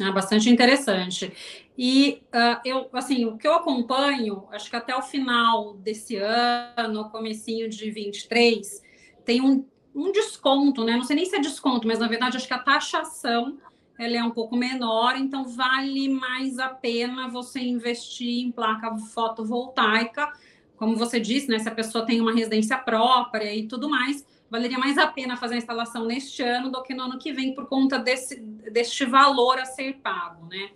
Ah, 0.00 0.12
bastante 0.12 0.48
interessante. 0.48 1.32
E 1.76 2.22
uh, 2.32 2.60
eu, 2.64 2.88
assim, 2.92 3.26
o 3.26 3.36
que 3.36 3.46
eu 3.46 3.54
acompanho, 3.54 4.46
acho 4.50 4.70
que 4.70 4.76
até 4.76 4.96
o 4.96 5.02
final 5.02 5.74
desse 5.74 6.16
ano, 6.16 7.10
comecinho 7.10 7.68
de 7.68 7.90
23, 7.90 8.82
tem 9.30 9.40
um 9.40 9.64
um 9.94 10.12
desconto, 10.12 10.84
né? 10.84 10.96
Não 10.96 11.04
sei 11.04 11.16
nem 11.16 11.24
se 11.24 11.36
é 11.36 11.40
desconto, 11.40 11.86
mas 11.86 11.98
na 11.98 12.08
verdade 12.08 12.36
acho 12.36 12.46
que 12.46 12.54
a 12.54 12.58
taxação 12.58 13.58
ela 13.98 14.16
é 14.16 14.22
um 14.22 14.30
pouco 14.30 14.56
menor, 14.56 15.16
então 15.16 15.46
vale 15.46 16.08
mais 16.08 16.58
a 16.58 16.68
pena 16.68 17.28
você 17.28 17.60
investir 17.60 18.44
em 18.44 18.50
placa 18.50 18.96
fotovoltaica, 18.96 20.32
como 20.76 20.96
você 20.96 21.20
disse, 21.20 21.48
né? 21.48 21.58
Se 21.58 21.68
a 21.68 21.74
pessoa 21.74 22.06
tem 22.06 22.20
uma 22.20 22.32
residência 22.32 22.78
própria 22.78 23.54
e 23.54 23.66
tudo 23.66 23.90
mais, 23.90 24.24
valeria 24.48 24.78
mais 24.78 24.96
a 24.96 25.06
pena 25.06 25.36
fazer 25.36 25.56
a 25.56 25.58
instalação 25.58 26.06
neste 26.06 26.42
ano 26.42 26.70
do 26.70 26.82
que 26.82 26.94
no 26.94 27.02
ano 27.02 27.18
que 27.18 27.32
vem 27.32 27.54
por 27.54 27.66
conta 27.66 27.98
desse 27.98 28.40
deste 28.72 29.04
valor 29.04 29.58
a 29.58 29.64
ser 29.64 29.98
pago, 29.98 30.46
né? 30.46 30.70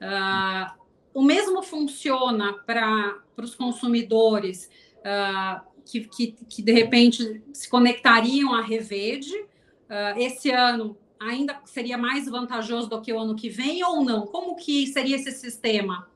Uh, 0.00 0.80
o 1.12 1.22
mesmo 1.22 1.62
funciona 1.62 2.54
para 2.64 3.18
os 3.36 3.54
consumidores. 3.54 4.70
Uh, 5.00 5.69
que, 5.90 6.00
que, 6.00 6.32
que 6.48 6.62
de 6.62 6.72
repente 6.72 7.42
se 7.52 7.68
conectariam 7.68 8.54
à 8.54 8.62
Revede. 8.62 9.34
Uh, 9.34 10.18
esse 10.18 10.50
ano 10.50 10.96
ainda 11.18 11.60
seria 11.64 11.98
mais 11.98 12.28
vantajoso 12.28 12.88
do 12.88 13.00
que 13.00 13.12
o 13.12 13.18
ano 13.18 13.34
que 13.34 13.48
vem 13.48 13.84
ou 13.84 14.04
não? 14.04 14.26
Como 14.26 14.56
que 14.56 14.86
seria 14.86 15.16
esse 15.16 15.32
sistema? 15.32 16.08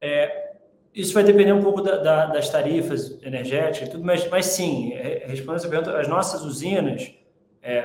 É, 0.00 0.56
isso 0.94 1.14
vai 1.14 1.24
depender 1.24 1.52
um 1.52 1.62
pouco 1.62 1.80
da, 1.80 1.96
da, 1.96 2.26
das 2.26 2.50
tarifas 2.50 3.18
energéticas, 3.22 3.88
tudo, 3.88 4.04
mas, 4.04 4.28
mas 4.28 4.46
sim, 4.46 4.90
respondendo 5.26 5.56
essa 5.56 5.68
pergunta, 5.68 5.98
as 5.98 6.08
nossas 6.08 6.42
usinas 6.42 7.10
é, 7.62 7.82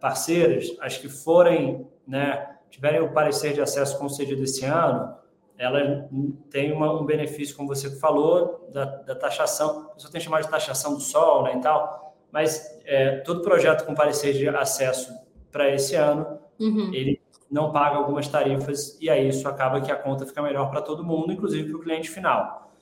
parceiras, 0.00 0.74
as 0.80 0.96
que 0.96 1.08
forem, 1.08 1.86
né, 2.06 2.56
tiverem 2.70 3.00
o 3.00 3.12
parecer 3.12 3.52
de 3.52 3.60
acesso 3.60 3.98
concedido 3.98 4.42
esse 4.42 4.64
ano, 4.64 5.16
ela 5.58 6.08
tem 6.50 6.72
uma, 6.72 7.00
um 7.00 7.04
benefício, 7.04 7.56
como 7.56 7.68
você 7.68 7.90
falou, 7.98 8.68
da, 8.72 8.84
da 8.84 9.14
taxação. 9.14 9.90
Você 9.96 10.10
tem 10.10 10.20
chamado 10.20 10.42
de 10.42 10.50
taxação 10.50 10.94
do 10.94 11.00
sol 11.00 11.44
né, 11.44 11.56
e 11.56 11.60
tal, 11.60 12.16
mas 12.32 12.80
é, 12.84 13.18
todo 13.18 13.42
projeto 13.42 13.84
com 13.84 13.94
parecer 13.94 14.32
de 14.32 14.48
acesso 14.48 15.12
para 15.52 15.72
esse 15.72 15.94
ano, 15.94 16.38
uhum. 16.58 16.92
ele 16.92 17.20
não 17.48 17.70
paga 17.70 17.96
algumas 17.96 18.26
tarifas 18.26 18.98
e 19.00 19.08
aí 19.08 19.28
isso 19.28 19.46
acaba 19.48 19.80
que 19.80 19.92
a 19.92 19.96
conta 19.96 20.26
fica 20.26 20.42
melhor 20.42 20.70
para 20.70 20.82
todo 20.82 21.04
mundo, 21.04 21.32
inclusive 21.32 21.68
para 21.68 21.78
o 21.78 21.80
cliente 21.80 22.10
final. 22.10 22.72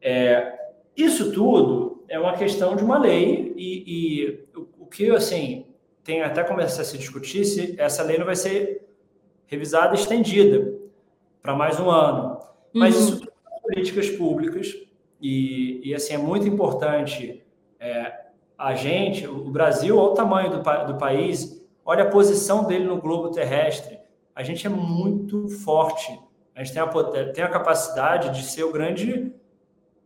É, 0.00 0.58
isso 0.96 1.32
tudo 1.32 2.02
é 2.08 2.18
uma 2.18 2.32
questão 2.32 2.74
de 2.74 2.82
uma 2.82 2.98
lei 2.98 3.52
e, 3.56 3.84
e 3.86 4.48
o, 4.56 4.84
o 4.84 4.86
que, 4.86 5.10
assim, 5.10 5.66
tem 6.02 6.22
até 6.22 6.42
começar 6.42 6.80
a 6.80 6.84
se 6.84 6.96
discutir 6.96 7.44
se 7.44 7.78
essa 7.78 8.02
lei 8.02 8.16
não 8.16 8.24
vai 8.24 8.36
ser 8.36 8.82
revisada 9.46 9.94
e 9.94 9.98
estendida 9.98 10.81
para 11.42 11.54
mais 11.54 11.78
um 11.80 11.90
ano. 11.90 12.38
Mas 12.72 12.94
uhum. 12.94 13.00
isso 13.00 13.18
são 13.18 13.60
políticas 13.62 14.10
públicas 14.10 14.74
e, 15.20 15.80
e, 15.88 15.94
assim, 15.94 16.14
é 16.14 16.18
muito 16.18 16.48
importante 16.48 17.44
é, 17.78 18.12
a 18.58 18.74
gente, 18.74 19.26
o 19.26 19.50
Brasil, 19.50 19.96
olha 19.96 20.12
o 20.12 20.14
tamanho 20.14 20.50
do, 20.50 20.86
do 20.86 20.98
país, 20.98 21.64
olha 21.84 22.04
a 22.04 22.10
posição 22.10 22.64
dele 22.64 22.84
no 22.84 23.00
globo 23.00 23.30
terrestre. 23.30 23.98
A 24.34 24.42
gente 24.42 24.66
é 24.66 24.70
muito 24.70 25.48
forte. 25.48 26.18
A 26.54 26.62
gente 26.62 26.72
tem 26.72 26.82
a, 26.82 27.32
tem 27.32 27.44
a 27.44 27.48
capacidade 27.48 28.30
de 28.30 28.44
ser 28.44 28.64
o 28.64 28.72
grande 28.72 29.32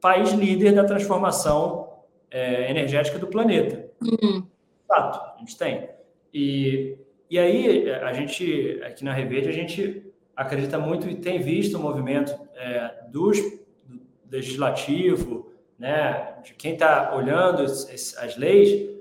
país 0.01 0.33
líder 0.33 0.75
da 0.75 0.85
transformação 0.85 1.89
é, 2.31 2.71
energética 2.71 3.19
do 3.19 3.27
planeta. 3.27 3.91
Uhum. 4.03 4.47
Fato, 4.87 5.35
a 5.35 5.39
gente 5.39 5.57
tem. 5.57 5.89
E, 6.33 6.99
e 7.31 7.39
aí, 7.39 7.91
a 7.91 8.13
gente, 8.13 8.81
aqui 8.85 9.05
na 9.05 9.13
Reverde, 9.13 9.49
a 9.49 9.53
gente 9.53 10.06
acredita 10.37 10.79
muito 10.79 11.09
e 11.09 11.17
tem 11.17 11.41
visto 11.41 11.79
o 11.79 11.81
movimento 11.81 12.39
é, 12.55 13.05
dos, 13.09 13.39
do 13.85 14.01
legislativo, 14.31 15.51
né, 15.79 16.35
de 16.45 16.53
quem 16.55 16.75
está 16.75 17.15
olhando 17.15 17.63
as, 17.63 18.17
as, 18.19 18.37
leis, 18.37 18.95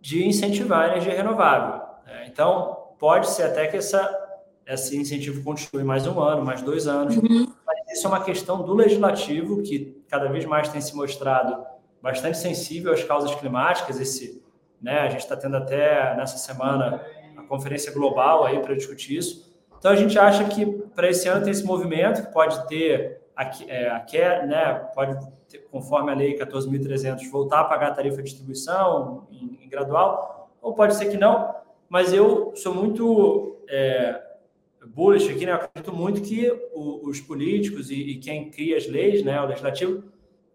de 0.00 0.26
incentivar 0.26 0.84
a 0.84 0.92
energia 0.92 1.14
renovável. 1.14 1.82
Né? 2.06 2.26
Então, 2.26 2.94
pode 2.98 3.28
ser 3.28 3.44
até 3.44 3.66
que 3.66 3.76
essa, 3.76 4.10
esse 4.66 4.96
incentivo 4.96 5.42
continue 5.44 5.84
mais 5.84 6.06
um 6.06 6.18
ano, 6.20 6.44
mais 6.44 6.62
dois 6.62 6.86
anos, 6.86 7.16
uhum. 7.16 7.52
mas 7.66 7.92
isso 7.92 8.06
é 8.06 8.08
uma 8.08 8.24
questão 8.24 8.62
do 8.62 8.72
legislativo, 8.72 9.62
que 9.62 10.02
cada 10.08 10.28
vez 10.28 10.44
mais 10.46 10.68
tem 10.68 10.80
se 10.80 10.96
mostrado 10.96 11.64
bastante 12.00 12.38
sensível 12.38 12.92
às 12.92 13.04
causas 13.04 13.34
climáticas. 13.34 14.00
Esse, 14.00 14.42
né, 14.80 15.00
a 15.00 15.08
gente 15.10 15.20
está 15.20 15.36
tendo 15.36 15.56
até 15.56 16.16
nessa 16.16 16.38
semana 16.38 17.04
a 17.36 17.42
conferência 17.42 17.92
global 17.92 18.44
aí 18.44 18.58
para 18.60 18.74
discutir 18.74 19.16
isso. 19.16 19.51
Então 19.82 19.90
a 19.90 19.96
gente 19.96 20.16
acha 20.16 20.44
que 20.44 20.64
para 20.94 21.10
esse 21.10 21.26
ano 21.26 21.42
tem 21.42 21.50
esse 21.50 21.64
movimento 21.64 22.24
que 22.24 22.32
pode 22.32 22.68
ter 22.68 23.20
aqui, 23.34 23.68
é, 23.68 24.46
né, 24.46 24.74
pode 24.94 25.18
ter, 25.48 25.58
conforme 25.72 26.12
a 26.12 26.14
lei 26.14 26.38
14.300 26.38 27.28
voltar 27.28 27.62
a 27.62 27.64
pagar 27.64 27.88
a 27.88 27.90
tarifa 27.90 28.18
de 28.18 28.22
distribuição 28.22 29.26
em, 29.28 29.58
em, 29.60 29.68
gradual, 29.68 30.52
ou 30.62 30.72
pode 30.72 30.94
ser 30.94 31.06
que 31.06 31.16
não. 31.16 31.52
Mas 31.88 32.12
eu 32.12 32.52
sou 32.54 32.72
muito 32.72 33.56
é, 33.68 34.22
bullish 34.86 35.28
aqui, 35.28 35.44
né? 35.44 35.50
Eu 35.50 35.56
acredito 35.56 35.92
muito 35.92 36.22
que 36.22 36.48
o, 36.72 37.08
os 37.08 37.20
políticos 37.20 37.90
e, 37.90 37.96
e, 37.96 38.18
quem 38.18 38.52
cria 38.52 38.76
as 38.76 38.86
leis, 38.86 39.24
né, 39.24 39.40
o 39.40 39.46
legislativo, 39.46 40.04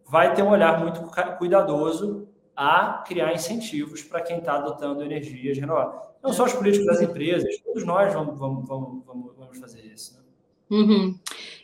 vai 0.06 0.34
ter 0.34 0.42
um 0.42 0.52
olhar 0.52 0.80
muito 0.80 1.02
cuidadoso 1.38 2.27
a 2.58 3.04
criar 3.08 3.36
incentivos 3.36 4.02
para 4.02 4.20
quem 4.20 4.40
está 4.40 4.56
adotando 4.56 5.04
energias 5.04 5.60
renováveis. 5.60 6.02
Não 6.24 6.34
só 6.34 6.46
os 6.46 6.54
políticos 6.54 6.88
das 6.88 7.02
empresas, 7.02 7.56
todos 7.60 7.86
nós 7.86 8.12
vamos, 8.12 8.38
vamos, 8.40 8.68
vamos, 8.68 9.06
vamos 9.38 9.60
fazer 9.60 9.86
isso. 9.86 10.16
Né? 10.16 10.24
Uhum. 10.72 11.20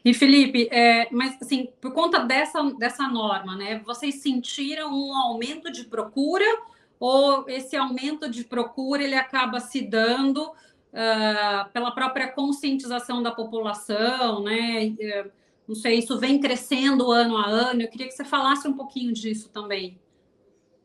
E 0.05 0.13
Felipe, 0.13 0.69
é, 0.71 1.09
mas 1.11 1.35
assim, 1.41 1.69
por 1.81 1.91
conta 1.93 2.19
dessa, 2.19 2.61
dessa 2.77 3.07
norma, 3.07 3.55
né, 3.55 3.81
vocês 3.83 4.21
sentiram 4.21 4.93
um 4.93 5.17
aumento 5.17 5.71
de 5.71 5.85
procura 5.85 6.45
ou 6.99 7.49
esse 7.49 7.75
aumento 7.75 8.29
de 8.29 8.43
procura 8.43 9.03
ele 9.03 9.15
acaba 9.15 9.59
se 9.59 9.81
dando 9.81 10.43
uh, 10.43 11.71
pela 11.73 11.91
própria 11.91 12.27
conscientização 12.27 13.21
da 13.23 13.31
população, 13.31 14.43
né? 14.43 14.93
É, 14.99 15.25
não 15.67 15.75
sei, 15.75 15.99
isso 15.99 16.19
vem 16.19 16.39
crescendo 16.39 17.11
ano 17.11 17.35
a 17.35 17.47
ano. 17.47 17.81
Eu 17.81 17.89
queria 17.89 18.07
que 18.07 18.13
você 18.13 18.23
falasse 18.23 18.67
um 18.67 18.73
pouquinho 18.73 19.11
disso 19.11 19.49
também. 19.49 19.97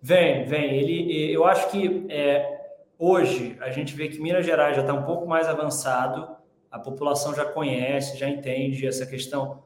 Vem, 0.00 0.44
vem. 0.44 0.74
Ele, 0.74 1.32
eu 1.32 1.44
acho 1.44 1.70
que 1.70 2.06
é, 2.08 2.60
hoje 2.98 3.56
a 3.60 3.70
gente 3.70 3.94
vê 3.94 4.08
que 4.08 4.20
Minas 4.20 4.46
Gerais 4.46 4.76
já 4.76 4.82
está 4.82 4.94
um 4.94 5.02
pouco 5.02 5.26
mais 5.26 5.48
avançado, 5.48 6.36
a 6.70 6.78
população 6.78 7.34
já 7.34 7.44
conhece, 7.44 8.16
já 8.16 8.28
entende 8.28 8.86
essa 8.86 9.06
questão. 9.06 9.62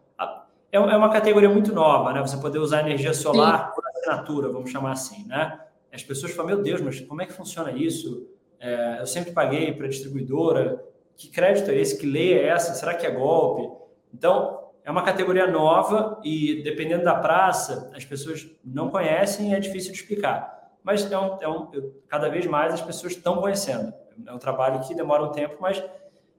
É, 0.70 0.76
é 0.76 0.96
uma 0.96 1.10
categoria 1.10 1.48
muito 1.48 1.72
nova, 1.72 2.12
né? 2.12 2.20
Você 2.20 2.36
poder 2.38 2.58
usar 2.58 2.80
energia 2.80 3.12
solar 3.12 3.68
Sim. 3.68 3.74
por 3.74 3.88
assinatura, 3.88 4.48
vamos 4.48 4.70
chamar 4.70 4.92
assim, 4.92 5.26
né? 5.26 5.60
As 5.92 6.02
pessoas 6.02 6.32
falam, 6.32 6.54
meu 6.54 6.62
Deus, 6.62 6.80
mas 6.80 7.00
como 7.00 7.20
é 7.20 7.26
que 7.26 7.32
funciona 7.34 7.70
isso? 7.72 8.26
É, 8.58 9.00
eu 9.00 9.06
sempre 9.06 9.32
paguei 9.32 9.72
para 9.72 9.86
a 9.86 9.90
distribuidora, 9.90 10.82
que 11.16 11.28
crédito 11.28 11.70
é 11.70 11.76
esse? 11.76 11.98
Que 11.98 12.06
lei 12.06 12.32
é 12.32 12.48
essa? 12.48 12.72
Será 12.74 12.94
que 12.94 13.06
é 13.06 13.10
golpe? 13.10 13.68
Então, 14.14 14.61
é 14.84 14.90
uma 14.90 15.02
categoria 15.02 15.46
nova 15.46 16.20
e, 16.24 16.62
dependendo 16.62 17.04
da 17.04 17.14
praça, 17.14 17.90
as 17.94 18.04
pessoas 18.04 18.48
não 18.64 18.90
conhecem 18.90 19.50
e 19.50 19.54
é 19.54 19.60
difícil 19.60 19.92
de 19.92 19.98
explicar. 19.98 20.70
Mas 20.82 21.10
é 21.10 21.18
um, 21.18 21.38
é 21.40 21.48
um, 21.48 21.70
cada 22.08 22.28
vez 22.28 22.46
mais 22.46 22.74
as 22.74 22.80
pessoas 22.80 23.12
estão 23.12 23.36
conhecendo. 23.36 23.92
É 24.26 24.32
um 24.32 24.38
trabalho 24.38 24.80
que 24.80 24.94
demora 24.94 25.22
um 25.22 25.30
tempo, 25.30 25.56
mas 25.60 25.82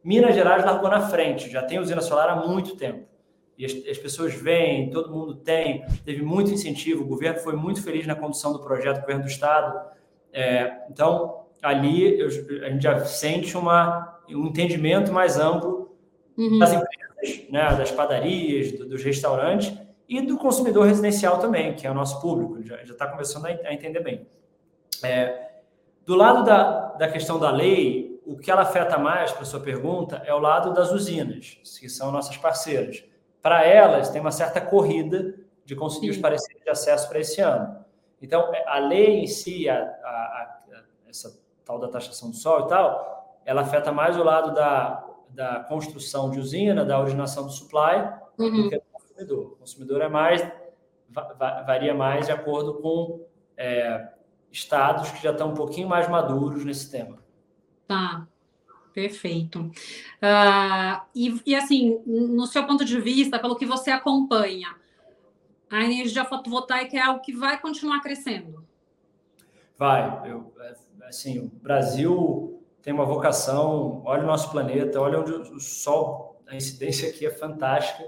Minas 0.04 0.36
Gerais 0.36 0.66
largou 0.66 0.90
na 0.90 1.02
frente, 1.08 1.50
já 1.50 1.64
tem 1.64 1.80
usina 1.80 2.02
solar 2.02 2.30
há 2.30 2.36
muito 2.36 2.76
tempo. 2.76 3.08
E 3.58 3.66
as, 3.66 3.72
as 3.90 3.98
pessoas 3.98 4.34
vêm, 4.34 4.90
todo 4.90 5.14
mundo 5.14 5.36
tem, 5.36 5.86
teve 6.04 6.22
muito 6.22 6.52
incentivo, 6.52 7.04
o 7.04 7.08
governo 7.08 7.40
foi 7.40 7.56
muito 7.56 7.82
feliz 7.82 8.06
na 8.06 8.16
condução 8.16 8.52
do 8.52 8.60
projeto, 8.60 8.98
o 8.98 9.02
governo 9.02 9.24
do 9.24 9.30
Estado. 9.30 9.80
É, 10.34 10.82
então, 10.90 11.46
ali 11.62 12.20
eu, 12.20 12.28
a 12.28 12.70
gente 12.70 12.84
já 12.84 13.06
sente 13.06 13.56
uma, 13.56 14.20
um 14.30 14.48
entendimento 14.48 15.12
mais 15.14 15.40
amplo 15.40 15.96
uhum. 16.38 16.60
das 16.60 16.74
empresas, 16.74 17.03
né, 17.50 17.76
das 17.76 17.92
padarias, 17.92 18.72
do, 18.72 18.86
dos 18.88 19.04
restaurantes 19.04 19.74
e 20.08 20.22
do 20.22 20.38
consumidor 20.38 20.86
residencial 20.88 21.40
também, 21.40 21.74
que 21.74 21.88
é 21.88 21.92
o 21.92 21.94
nosso 21.94 22.22
público, 22.22 22.62
já 22.64 22.82
está 22.82 23.08
começando 23.08 23.46
a, 23.46 23.50
a, 23.50 23.74
entender 23.74 24.02
bem. 24.02 24.28
É, 25.04 25.52
do 26.06 26.16
lado 26.16 26.44
da, 26.44 26.88
da 26.94 27.08
questão 27.08 27.40
da 27.40 27.50
lei, 27.50 28.22
o 28.26 28.38
que 28.38 28.52
ela 28.52 28.62
afeta 28.62 28.98
mais, 28.98 29.32
para 29.32 29.46
sua 29.46 29.60
pergunta, 29.60 30.22
é 30.26 30.34
o 30.34 30.40
lado 30.40 30.74
das 30.74 30.92
usinas, 30.92 31.58
que 31.80 31.90
são 31.90 32.12
nossas 32.12 32.38
parceiras. 32.38 33.04
Para 33.42 33.66
elas, 33.66 34.10
tem 34.10 34.22
uma 34.22 34.32
certa 34.32 34.62
corrida 34.62 35.36
de 35.66 35.76
conseguir 35.76 36.08
Sim. 36.08 36.12
os 36.14 36.18
pareceres 36.18 36.62
de 36.62 36.70
acesso 36.70 37.08
para 37.10 37.20
esse 37.20 37.42
ano. 37.42 37.84
Então, 38.22 38.52
a 38.66 38.80
lei 38.80 39.20
em 39.20 39.28
si, 39.28 39.68
a, 39.68 39.76
a, 39.76 40.08
a, 40.08 40.62
essa 41.10 41.38
tal 41.66 41.80
da 41.80 41.88
taxação 41.88 42.30
do 42.30 42.36
sol 42.36 42.66
e 42.66 42.68
tal, 42.68 43.40
ela 43.46 43.62
afeta 43.62 43.92
mais 43.92 44.18
o 44.18 44.24
lado 44.24 44.54
da, 44.54 45.04
da 45.34 45.60
construção 45.62 46.30
de 46.30 46.40
usina, 46.40 46.86
da 46.86 47.00
originação 47.00 47.46
do 47.46 47.52
supply, 47.52 48.08
uhum. 48.38 48.64
do 48.64 48.70
que 48.70 48.78
do 48.78 48.84
consumidor. 48.92 49.46
O 49.54 49.56
consumidor 49.56 50.02
é 50.02 50.08
mais, 50.08 50.48
varia 51.66 51.94
mais 51.94 52.28
de 52.28 52.32
acordo 52.32 52.76
com 52.76 53.26
é, 53.58 54.10
estados 54.52 55.10
que 55.12 55.24
já 55.24 55.32
estão 55.32 55.52
um 55.52 55.56
pouquinho 55.56 55.90
mais 55.90 56.08
maduros 56.08 56.64
nesse 56.64 56.90
tema. 56.92 57.18
Tá, 57.88 58.28
perfeito. 58.94 59.62
Uh, 59.62 61.02
e, 61.16 61.42
e, 61.46 61.56
assim, 61.56 62.00
no 62.06 62.46
seu 62.46 62.66
ponto 62.66 62.86
de 62.86 63.00
vista, 63.02 63.40
pelo 63.40 63.56
que 63.56 63.66
você 63.66 63.90
acompanha, 63.92 64.76
a 65.70 65.84
energia 65.84 66.24
fotovoltaica 66.24 66.96
é 66.96 67.02
algo 67.02 67.22
que 67.22 67.34
vai 67.36 67.60
continuar 67.60 68.00
crescendo? 68.02 68.64
Vai. 69.76 70.30
Eu, 70.30 70.54
assim, 71.08 71.40
o 71.40 71.48
Brasil 71.48 72.63
tem 72.84 72.94
uma 72.94 73.06
vocação, 73.06 74.02
olha 74.06 74.24
o 74.24 74.28
nosso 74.28 74.52
planeta, 74.52 75.00
olha 75.00 75.22
onde 75.22 75.32
o 75.32 75.60
Sol, 75.60 76.42
a 76.46 76.56
incidência 76.56 77.10
aqui 77.10 77.26
é 77.26 77.32
fantástica. 77.32 78.04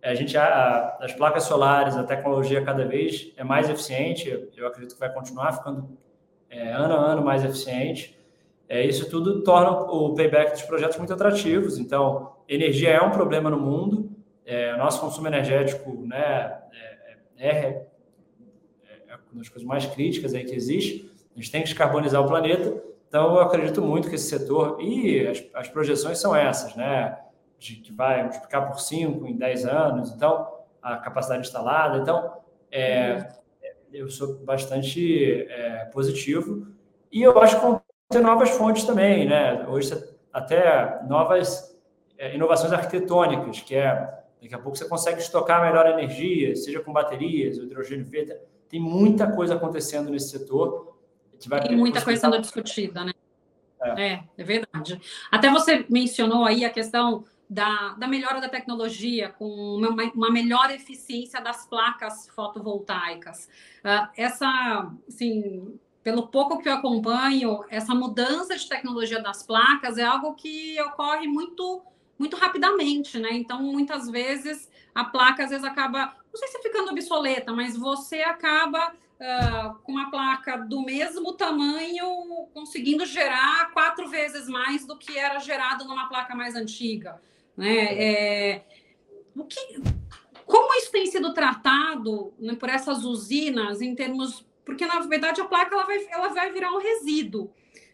A 0.00 0.14
gente, 0.14 0.38
a, 0.38 0.96
as 1.00 1.12
placas 1.12 1.42
solares, 1.42 1.96
a 1.96 2.04
tecnologia 2.04 2.64
cada 2.64 2.84
vez 2.84 3.32
é 3.36 3.42
mais 3.42 3.68
eficiente, 3.68 4.48
eu 4.56 4.66
acredito 4.66 4.94
que 4.94 5.00
vai 5.00 5.12
continuar 5.12 5.52
ficando 5.52 5.98
é, 6.48 6.72
ano 6.72 6.94
a 6.94 6.98
ano 6.98 7.22
mais 7.22 7.44
eficiente. 7.44 8.16
É, 8.68 8.86
isso 8.86 9.10
tudo 9.10 9.42
torna 9.42 9.70
o 9.70 10.14
payback 10.14 10.52
dos 10.52 10.62
projetos 10.62 10.96
muito 10.98 11.12
atrativos. 11.12 11.78
Então, 11.78 12.32
energia 12.48 12.90
é 12.90 13.02
um 13.02 13.10
problema 13.10 13.50
no 13.50 13.58
mundo. 13.58 14.08
É, 14.46 14.76
nosso 14.76 15.00
consumo 15.00 15.26
energético 15.26 16.06
né, 16.06 16.58
é, 16.72 17.16
é, 17.38 17.48
é, 17.48 17.86
é 19.08 19.14
uma 19.32 19.40
das 19.40 19.48
coisas 19.48 19.64
mais 19.64 19.84
críticas 19.86 20.32
aí 20.32 20.44
que 20.44 20.54
existe. 20.54 21.10
A 21.34 21.40
gente 21.40 21.50
tem 21.50 21.60
que 21.62 21.68
descarbonizar 21.68 22.22
o 22.22 22.26
planeta. 22.26 22.82
Então, 23.12 23.34
eu 23.34 23.40
acredito 23.42 23.82
muito 23.82 24.08
que 24.08 24.14
esse 24.14 24.30
setor, 24.30 24.80
e 24.80 25.26
as, 25.26 25.44
as 25.52 25.68
projeções 25.68 26.18
são 26.18 26.34
essas, 26.34 26.74
né? 26.74 27.18
De 27.58 27.76
que 27.76 27.92
vai 27.92 28.22
multiplicar 28.22 28.66
por 28.66 28.80
5 28.80 29.26
em 29.26 29.36
10 29.36 29.66
anos, 29.66 30.10
então, 30.12 30.50
a 30.80 30.96
capacidade 30.96 31.46
instalada. 31.46 31.98
Então, 31.98 32.32
é, 32.70 33.28
eu 33.92 34.08
sou 34.08 34.38
bastante 34.38 35.46
é, 35.50 35.84
positivo. 35.92 36.68
E 37.12 37.20
eu 37.20 37.38
acho 37.38 37.60
que 37.60 37.80
ter 38.08 38.20
novas 38.22 38.48
fontes 38.48 38.84
também, 38.84 39.28
né? 39.28 39.66
Hoje 39.68 39.92
até 40.32 41.02
novas 41.06 41.78
é, 42.16 42.34
inovações 42.34 42.72
arquitetônicas, 42.72 43.60
que 43.60 43.74
é 43.74 43.92
daqui 44.40 44.54
a 44.54 44.58
pouco 44.58 44.78
você 44.78 44.88
consegue 44.88 45.20
estocar 45.20 45.60
melhor 45.60 45.86
energia, 45.86 46.56
seja 46.56 46.80
com 46.80 46.94
baterias, 46.94 47.58
hidrogênio 47.58 48.06
verde. 48.06 48.34
Tem 48.70 48.80
muita 48.80 49.30
coisa 49.30 49.54
acontecendo 49.54 50.10
nesse 50.10 50.30
setor. 50.30 50.91
Tem 51.48 51.76
muita 51.76 52.02
coisa 52.02 52.20
sendo 52.20 52.40
discutida, 52.40 53.04
né? 53.04 53.12
É. 53.82 54.06
é, 54.06 54.24
é 54.38 54.44
verdade. 54.44 55.00
Até 55.30 55.50
você 55.50 55.84
mencionou 55.88 56.44
aí 56.44 56.64
a 56.64 56.70
questão 56.70 57.24
da, 57.48 57.94
da, 57.98 58.06
melhora 58.06 58.40
da 58.40 58.48
tecnologia, 58.48 59.30
com 59.30 59.44
uma, 59.44 59.88
uma, 60.14 60.30
melhor 60.30 60.70
eficiência 60.70 61.40
das 61.40 61.66
placas 61.66 62.28
fotovoltaicas. 62.28 63.46
Uh, 63.84 64.08
essa, 64.16 64.90
assim, 65.06 65.78
pelo 66.02 66.28
pouco 66.28 66.58
que 66.62 66.68
eu 66.68 66.72
acompanho, 66.72 67.62
essa 67.68 67.94
mudança 67.94 68.56
de 68.56 68.66
tecnologia 68.66 69.20
das 69.20 69.42
placas 69.42 69.98
é 69.98 70.04
algo 70.04 70.34
que 70.34 70.80
ocorre 70.80 71.26
muito 71.26 71.82
muito 72.22 72.36
rapidamente, 72.36 73.18
né? 73.18 73.30
Então, 73.32 73.60
muitas 73.60 74.08
vezes 74.08 74.70
a 74.94 75.02
placa 75.02 75.42
às 75.42 75.50
vezes 75.50 75.64
acaba, 75.64 76.14
não 76.32 76.38
sei 76.38 76.48
se 76.48 76.62
ficando 76.62 76.92
obsoleta, 76.92 77.52
mas 77.52 77.76
você 77.76 78.22
acaba 78.22 78.92
uh, 78.92 79.74
com 79.82 79.90
uma 79.90 80.08
placa 80.08 80.56
do 80.56 80.82
mesmo 80.82 81.32
tamanho 81.32 82.06
conseguindo 82.54 83.04
gerar 83.04 83.72
quatro 83.72 84.08
vezes 84.08 84.46
mais 84.48 84.86
do 84.86 84.96
que 84.96 85.18
era 85.18 85.40
gerado 85.40 85.84
numa 85.84 86.08
placa 86.08 86.32
mais 86.32 86.54
antiga, 86.54 87.20
né? 87.56 88.00
É, 88.00 88.64
o 89.34 89.44
que, 89.44 89.82
como 90.46 90.74
isso 90.74 90.92
tem 90.92 91.06
sido 91.06 91.34
tratado 91.34 92.32
né, 92.38 92.54
por 92.54 92.68
essas 92.68 93.04
usinas 93.04 93.82
em 93.82 93.96
termos 93.96 94.44
porque 94.64 94.86
na 94.86 95.00
verdade 95.00 95.40
a 95.40 95.44
placa 95.44 95.74
ela 95.74 95.84
vai, 95.84 96.06
ela 96.08 96.28
vai 96.28 96.52
virar 96.52 96.70
um 96.70 96.78
resíduo. 96.78 97.50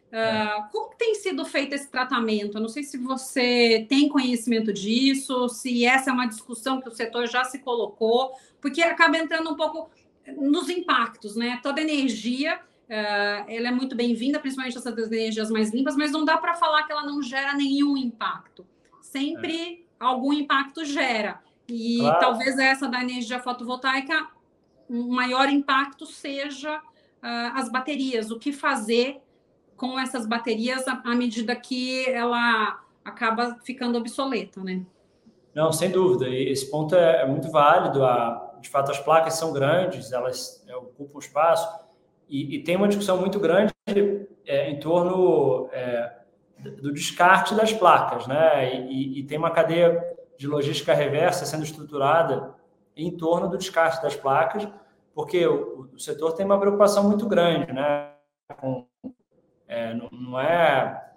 Uh, 0.09 0.71
como 0.73 0.95
tem 0.97 1.15
sido 1.15 1.45
feito 1.45 1.75
esse 1.75 1.89
tratamento? 1.89 2.57
Eu 2.57 2.63
não 2.63 2.69
sei 2.69 2.83
se 2.83 2.97
você 2.97 3.87
tem 3.89 4.09
conhecimento 4.09 4.73
disso, 4.73 5.49
se 5.49 5.85
essa 5.85 6.11
é 6.11 6.13
uma 6.13 6.27
discussão 6.27 6.81
que 6.81 6.89
o 6.89 6.93
setor 6.93 7.27
já 7.27 7.45
se 7.45 7.59
colocou, 7.59 8.33
porque 8.61 8.83
acaba 8.83 9.19
entrando 9.19 9.51
um 9.51 9.57
pouco 9.57 9.91
nos 10.37 10.69
impactos, 10.71 11.37
né? 11.37 11.61
Toda 11.63 11.81
energia 11.81 12.57
uh, 12.57 13.45
ela 13.49 13.69
é 13.69 13.71
muito 13.71 13.95
bem-vinda, 13.95 14.39
principalmente 14.39 14.79
essas 14.79 14.97
energias 15.13 15.51
mais 15.51 15.73
limpas, 15.73 15.95
mas 15.95 16.11
não 16.11 16.25
dá 16.25 16.39
para 16.39 16.55
falar 16.55 16.85
que 16.85 16.93
ela 16.93 17.05
não 17.05 17.23
gera 17.23 17.53
nenhum 17.55 17.97
impacto. 17.97 18.67
Sempre 19.03 19.57
é. 19.73 19.79
algum 20.01 20.33
impacto 20.33 20.85
gera. 20.85 21.43
E 21.69 21.99
claro. 21.99 22.21
talvez 22.21 22.59
essa 22.59 22.89
da 22.89 23.03
energia 23.03 23.39
fotovoltaica 23.39 24.27
um 24.89 25.09
maior 25.09 25.51
impacto 25.51 26.07
seja 26.07 26.79
uh, 26.79 26.83
as 27.55 27.69
baterias, 27.69 28.31
o 28.31 28.39
que 28.39 28.53
fazer 28.53 29.21
com 29.79 29.99
essas 29.99 30.27
baterias 30.27 30.85
à, 30.87 31.15
medida 31.15 31.55
que 31.57 32.07
ela 32.11 32.83
acaba 33.05 33.57
ficando 33.65 33.97
obsoleta, 33.97 34.63
né? 34.63 34.85
Não, 35.55 35.73
sem 35.73 35.91
dúvida. 35.91 36.29
E 36.29 36.51
esse 36.51 36.69
ponto 36.71 36.95
é, 36.95 37.23
é 37.23 37.27
muito 37.27 37.51
válido. 37.51 38.05
A, 38.05 38.57
de 38.61 38.69
fato, 38.69 38.91
as 38.91 38.99
placas 38.99 39.35
são 39.35 39.53
grandes, 39.53 40.13
elas 40.13 40.63
é, 40.69 40.77
ocupam 40.77 41.21
espaço 41.21 41.67
e, 42.29 42.57
e, 42.57 42.63
tem 42.63 42.77
uma 42.77 42.89
discussão 42.89 43.17
muito 43.19 43.39
grande 43.41 43.73
é, 44.45 44.69
em 44.69 44.79
torno 44.81 45.69
é, 45.73 46.19
do 46.83 46.93
descarte 46.93 47.55
das 47.55 47.73
placas, 47.73 48.27
né? 48.27 48.75
E, 48.91 49.21
e, 49.21 49.23
tem 49.23 49.39
uma 49.39 49.51
cadeia 49.51 50.05
de 50.37 50.47
logística 50.47 50.93
reversa 50.93 51.47
sendo 51.47 51.65
estruturada 51.65 52.55
em 52.97 53.17
torno 53.17 53.49
do 53.49 53.57
descarte 53.57 54.03
das 54.03 54.17
placas, 54.17 54.69
porque 55.15 55.47
o, 55.47 55.89
o 55.95 55.99
setor 55.99 56.33
tem 56.33 56.45
uma 56.45 56.59
preocupação 56.59 57.05
muito 57.05 57.27
grande, 57.27 57.73
né? 57.73 58.11
Com, 58.61 58.88
é, 59.69 59.95
não, 59.95 60.09
não, 60.11 60.41
é 60.41 61.09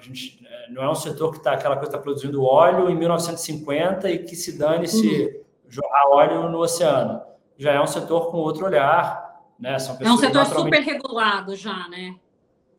a 0.00 0.02
gente 0.02 0.40
é, 0.46 0.70
não 0.70 0.82
é 0.82 0.90
um 0.90 0.94
setor 0.94 1.32
que 1.32 1.38
está 1.38 1.52
aquela 1.52 1.76
coisa 1.76 1.90
está 1.90 1.98
produzindo 1.98 2.42
óleo 2.42 2.88
em 2.88 2.94
1950 2.94 4.10
e 4.10 4.18
que 4.20 4.34
se 4.34 4.56
dane 4.56 4.88
se 4.88 5.24
uhum. 5.24 5.42
jorrar 5.68 6.08
óleo 6.08 6.48
no 6.48 6.58
oceano. 6.58 7.20
Já 7.58 7.72
é 7.72 7.80
um 7.80 7.86
setor 7.86 8.30
com 8.30 8.38
outro 8.38 8.64
olhar, 8.64 9.44
né? 9.58 9.78
São 9.78 9.96
é 10.00 10.10
um 10.10 10.16
setor 10.16 10.44
naturalmente... 10.44 10.76
super 10.76 10.92
regulado 10.92 11.54
já, 11.54 11.88
né? 11.88 12.16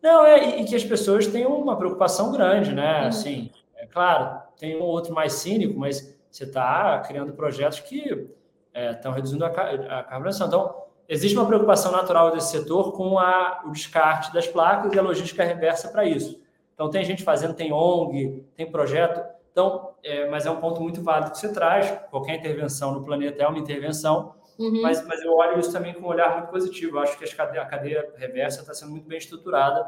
Não, 0.02 0.26
é, 0.26 0.60
e 0.60 0.66
que 0.66 0.76
as 0.76 0.84
pessoas 0.84 1.28
têm 1.28 1.46
uma 1.46 1.78
preocupação 1.78 2.32
grande, 2.32 2.74
né? 2.74 3.02
Uhum. 3.02 3.08
Assim, 3.08 3.52
é 3.76 3.86
claro, 3.86 4.42
tem 4.58 4.76
um 4.76 4.84
outro 4.84 5.14
mais 5.14 5.34
cínico, 5.34 5.78
mas 5.80 6.18
você 6.32 6.46
está 6.46 7.00
criando 7.02 7.34
projetos 7.34 7.82
que 7.82 8.28
estão 8.74 9.12
é, 9.12 9.16
reduzindo 9.16 9.46
a, 9.46 9.50
a 9.50 10.04
carbonação. 10.04 10.48
Então, 10.48 10.76
existe 11.12 11.38
uma 11.38 11.46
preocupação 11.46 11.92
natural 11.92 12.32
desse 12.32 12.52
setor 12.52 12.94
com 12.94 13.20
a, 13.20 13.64
o 13.66 13.72
descarte 13.72 14.34
das 14.34 14.48
placas 14.48 14.94
e 14.94 14.98
a 14.98 15.02
logística 15.02 15.44
reversa 15.44 15.90
para 15.90 16.06
isso. 16.06 16.42
Então, 16.74 16.90
tem 16.90 17.04
gente 17.04 17.22
fazendo, 17.22 17.54
tem 17.54 17.74
ONG, 17.74 18.46
tem 18.56 18.72
projeto. 18.72 19.22
Então, 19.52 19.94
é, 20.02 20.30
mas 20.30 20.46
é 20.46 20.52
um 20.52 20.62
ponto 20.62 20.82
muito 20.82 21.04
válido 21.04 21.32
que 21.32 21.38
você 21.38 21.52
traz. 21.52 21.92
Qualquer 22.10 22.36
intervenção 22.36 22.94
no 22.94 23.04
planeta 23.04 23.44
é 23.44 23.48
uma 23.48 23.60
intervenção, 23.60 24.36
uhum. 24.58 24.82
mas, 24.82 25.06
mas 25.06 25.22
eu 25.22 25.34
olho 25.34 25.60
isso 25.60 25.74
também 25.74 25.94
com 25.94 26.00
um 26.00 26.08
olhar 26.08 26.38
muito 26.38 26.50
positivo. 26.50 26.96
Eu 26.96 27.02
acho 27.02 27.18
que 27.18 27.26
a 27.26 27.66
cadeia 27.66 28.10
reversa 28.16 28.62
está 28.62 28.74
sendo 28.74 28.92
muito 28.92 29.06
bem 29.06 29.18
estruturada 29.18 29.86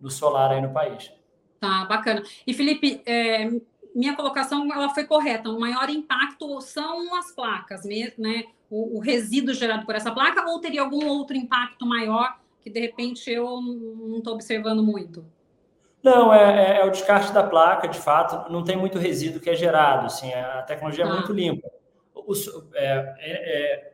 no 0.00 0.10
solar 0.10 0.50
aí 0.50 0.60
no 0.60 0.72
país. 0.72 1.12
Tá, 1.60 1.84
bacana. 1.84 2.20
E, 2.44 2.52
Felipe, 2.52 3.00
é, 3.06 3.48
minha 3.94 4.16
colocação 4.16 4.70
ela 4.72 4.88
foi 4.88 5.04
correta. 5.04 5.48
O 5.48 5.60
maior 5.60 5.88
impacto 5.88 6.60
são 6.60 7.14
as 7.14 7.30
placas, 7.30 7.84
né? 8.18 8.44
O, 8.76 8.96
o, 8.96 9.00
resíduo 9.00 9.54
gerado 9.54 9.86
por 9.86 9.94
essa 9.94 10.10
placa, 10.10 10.44
ou 10.50 10.60
teria 10.60 10.82
algum 10.82 11.06
outro 11.06 11.36
impacto 11.36 11.86
maior 11.86 12.40
que 12.60 12.68
de 12.68 12.80
repente 12.80 13.30
eu 13.30 13.60
não 13.60 14.18
estou 14.18 14.34
observando 14.34 14.82
muito? 14.82 15.24
Não, 16.02 16.34
é, 16.34 16.78
é, 16.78 16.80
é, 16.80 16.84
o 16.84 16.90
descarte 16.90 17.32
da 17.32 17.44
placa, 17.44 17.86
de 17.86 18.00
fato, 18.00 18.50
não 18.50 18.64
tem 18.64 18.76
muito 18.76 18.98
resíduo 18.98 19.40
que 19.40 19.48
é 19.48 19.54
gerado. 19.54 20.06
Assim, 20.06 20.32
a 20.34 20.62
tecnologia 20.62 21.04
é 21.04 21.08
ah. 21.08 21.12
muito 21.12 21.32
limpa. 21.32 21.70
O, 22.12 22.32
é, 22.74 23.14
é, 23.18 23.62
é, 23.62 23.92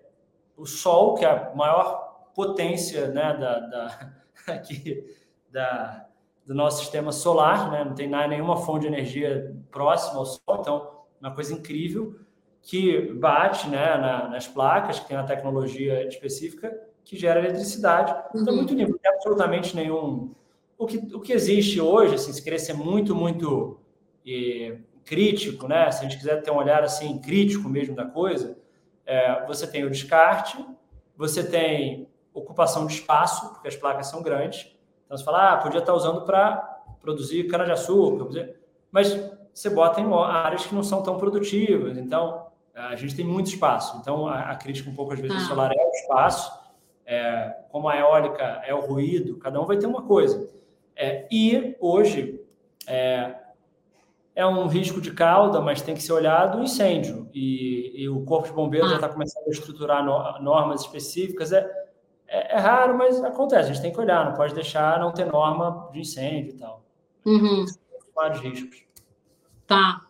o 0.56 0.64
sol, 0.64 1.14
que 1.14 1.26
é 1.26 1.28
a 1.28 1.54
maior 1.54 2.30
potência 2.34 3.08
né, 3.08 3.34
da, 3.34 3.58
da, 3.58 4.12
aqui, 4.54 5.04
da, 5.50 6.06
do 6.46 6.54
nosso 6.54 6.80
sistema 6.80 7.12
solar, 7.12 7.70
né? 7.70 7.84
não 7.84 7.94
tem 7.94 8.08
nenhuma 8.08 8.56
fonte 8.56 8.82
de 8.82 8.86
energia 8.86 9.54
próxima 9.70 10.20
ao 10.20 10.24
Sol, 10.24 10.58
então 10.58 11.00
uma 11.20 11.34
coisa 11.34 11.52
incrível 11.52 12.18
que 12.62 13.12
bate 13.12 13.68
né, 13.68 13.96
na, 13.96 14.28
nas 14.28 14.46
placas, 14.46 15.00
que 15.00 15.08
tem 15.08 15.16
a 15.16 15.24
tecnologia 15.24 16.06
específica 16.06 16.76
que 17.04 17.16
gera 17.16 17.40
eletricidade. 17.40 18.14
Então, 18.34 18.46
é 18.46 18.50
uhum. 18.50 18.56
muito 18.56 18.74
limpo, 18.74 18.92
não 18.92 18.98
tem 18.98 19.12
absolutamente 19.12 19.74
nenhum. 19.74 20.32
O 20.78 20.86
que, 20.86 20.98
o 21.14 21.20
que 21.20 21.32
existe 21.32 21.80
hoje, 21.80 22.14
assim, 22.14 22.32
se 22.32 22.42
querer 22.42 22.58
ser 22.58 22.74
muito, 22.74 23.14
muito 23.14 23.78
eh, 24.26 24.78
crítico, 25.04 25.66
né? 25.66 25.90
se 25.90 26.00
a 26.00 26.02
gente 26.08 26.18
quiser 26.18 26.42
ter 26.42 26.50
um 26.50 26.56
olhar 26.56 26.82
assim 26.84 27.18
crítico 27.18 27.68
mesmo 27.68 27.96
da 27.96 28.04
coisa, 28.04 28.56
é, 29.04 29.44
você 29.46 29.66
tem 29.66 29.84
o 29.84 29.90
descarte, 29.90 30.64
você 31.16 31.42
tem 31.42 32.08
ocupação 32.32 32.86
de 32.86 32.94
espaço, 32.94 33.50
porque 33.50 33.66
as 33.66 33.74
placas 33.74 34.06
são 34.06 34.22
grandes, 34.22 34.72
então 35.04 35.18
você 35.18 35.24
fala, 35.24 35.54
ah, 35.54 35.56
podia 35.56 35.80
estar 35.80 35.94
usando 35.94 36.22
para 36.22 36.56
produzir 37.00 37.48
cana-de-açúcar, 37.48 38.54
mas 38.92 39.12
você 39.52 39.68
bota 39.68 40.00
em 40.00 40.06
áreas 40.14 40.64
que 40.64 40.74
não 40.74 40.82
são 40.84 41.02
tão 41.02 41.18
produtivas. 41.18 41.98
Então, 41.98 42.46
a 42.74 42.96
gente 42.96 43.14
tem 43.14 43.24
muito 43.24 43.48
espaço. 43.48 43.98
Então, 44.00 44.26
a, 44.26 44.50
a 44.50 44.56
crítica 44.56 44.90
um 44.90 44.94
pouco 44.94 45.12
às 45.12 45.20
vezes 45.20 45.36
ah. 45.36 45.46
solar 45.48 45.72
é 45.72 45.84
o 45.84 45.90
espaço, 45.90 46.60
é, 47.04 47.56
como 47.70 47.88
a 47.88 47.96
eólica 47.96 48.62
é 48.64 48.72
o 48.72 48.80
ruído, 48.80 49.36
cada 49.38 49.60
um 49.60 49.66
vai 49.66 49.76
ter 49.76 49.86
uma 49.86 50.02
coisa. 50.02 50.48
É, 50.94 51.26
e 51.30 51.76
hoje 51.80 52.40
é, 52.86 53.34
é, 54.34 54.46
um 54.46 54.66
risco 54.66 55.00
de 55.00 55.12
cauda, 55.12 55.60
mas 55.60 55.82
tem 55.82 55.94
que 55.94 56.02
ser 56.02 56.12
olhado 56.12 56.58
o 56.58 56.62
incêndio. 56.62 57.28
E, 57.34 57.92
e 58.02 58.08
o 58.08 58.24
Corpo 58.24 58.48
de 58.48 58.54
Bombeiros 58.54 58.88
ah. 58.88 58.90
já 58.90 58.96
está 58.96 59.08
começando 59.08 59.46
a 59.46 59.50
estruturar 59.50 60.04
no, 60.04 60.40
normas 60.40 60.82
específicas. 60.82 61.52
É, 61.52 61.68
é, 62.28 62.54
é, 62.54 62.58
raro, 62.58 62.96
mas 62.96 63.22
acontece. 63.24 63.70
A 63.70 63.72
gente 63.72 63.82
tem 63.82 63.92
que 63.92 64.00
olhar, 64.00 64.24
não 64.24 64.34
pode 64.34 64.54
deixar 64.54 65.00
não 65.00 65.12
ter 65.12 65.26
norma 65.26 65.88
de 65.92 66.00
incêndio 66.00 66.54
e 66.54 66.58
tal. 66.58 66.84
Uhum. 67.26 67.66
Vários 68.14 68.40
riscos. 68.40 68.84
Tá. 69.66 70.00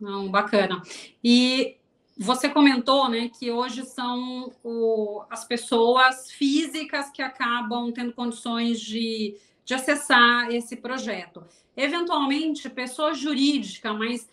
Não, 0.00 0.30
bacana. 0.30 0.80
E 1.22 1.79
você 2.22 2.50
comentou, 2.50 3.08
né, 3.08 3.30
que 3.30 3.50
hoje 3.50 3.82
são 3.86 4.52
o, 4.62 5.22
as 5.30 5.42
pessoas 5.42 6.30
físicas 6.30 7.08
que 7.08 7.22
acabam 7.22 7.90
tendo 7.90 8.12
condições 8.12 8.78
de, 8.78 9.38
de 9.64 9.72
acessar 9.72 10.50
esse 10.50 10.76
projeto. 10.76 11.42
Eventualmente, 11.74 12.68
pessoa 12.68 13.14
jurídica, 13.14 13.94
mas 13.94 14.28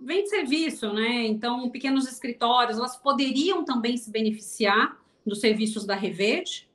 vem 0.00 0.22
de 0.22 0.28
serviço, 0.28 0.92
né? 0.92 1.26
Então, 1.26 1.68
pequenos 1.70 2.06
escritórios, 2.06 2.78
elas 2.78 2.96
poderiam 2.96 3.64
também 3.64 3.96
se 3.96 4.12
beneficiar 4.12 4.96
dos 5.26 5.40
serviços 5.40 5.84
da 5.84 5.96
Revete? 5.96 6.70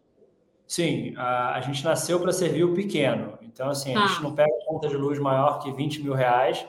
Sim, 0.67 1.13
a, 1.15 1.53
a 1.53 1.61
gente 1.61 1.85
nasceu 1.85 2.19
para 2.19 2.33
servir 2.33 2.65
o 2.65 2.73
pequeno. 2.73 3.39
Então, 3.41 3.69
assim, 3.69 3.95
a 3.95 4.07
gente 4.07 4.19
ah. 4.19 4.23
não 4.23 4.35
pega 4.35 4.51
conta 4.67 4.89
de 4.89 4.97
luz 4.97 5.17
maior 5.19 5.59
que 5.59 5.71
20 5.71 6.03
mil 6.03 6.13
reais, 6.13 6.65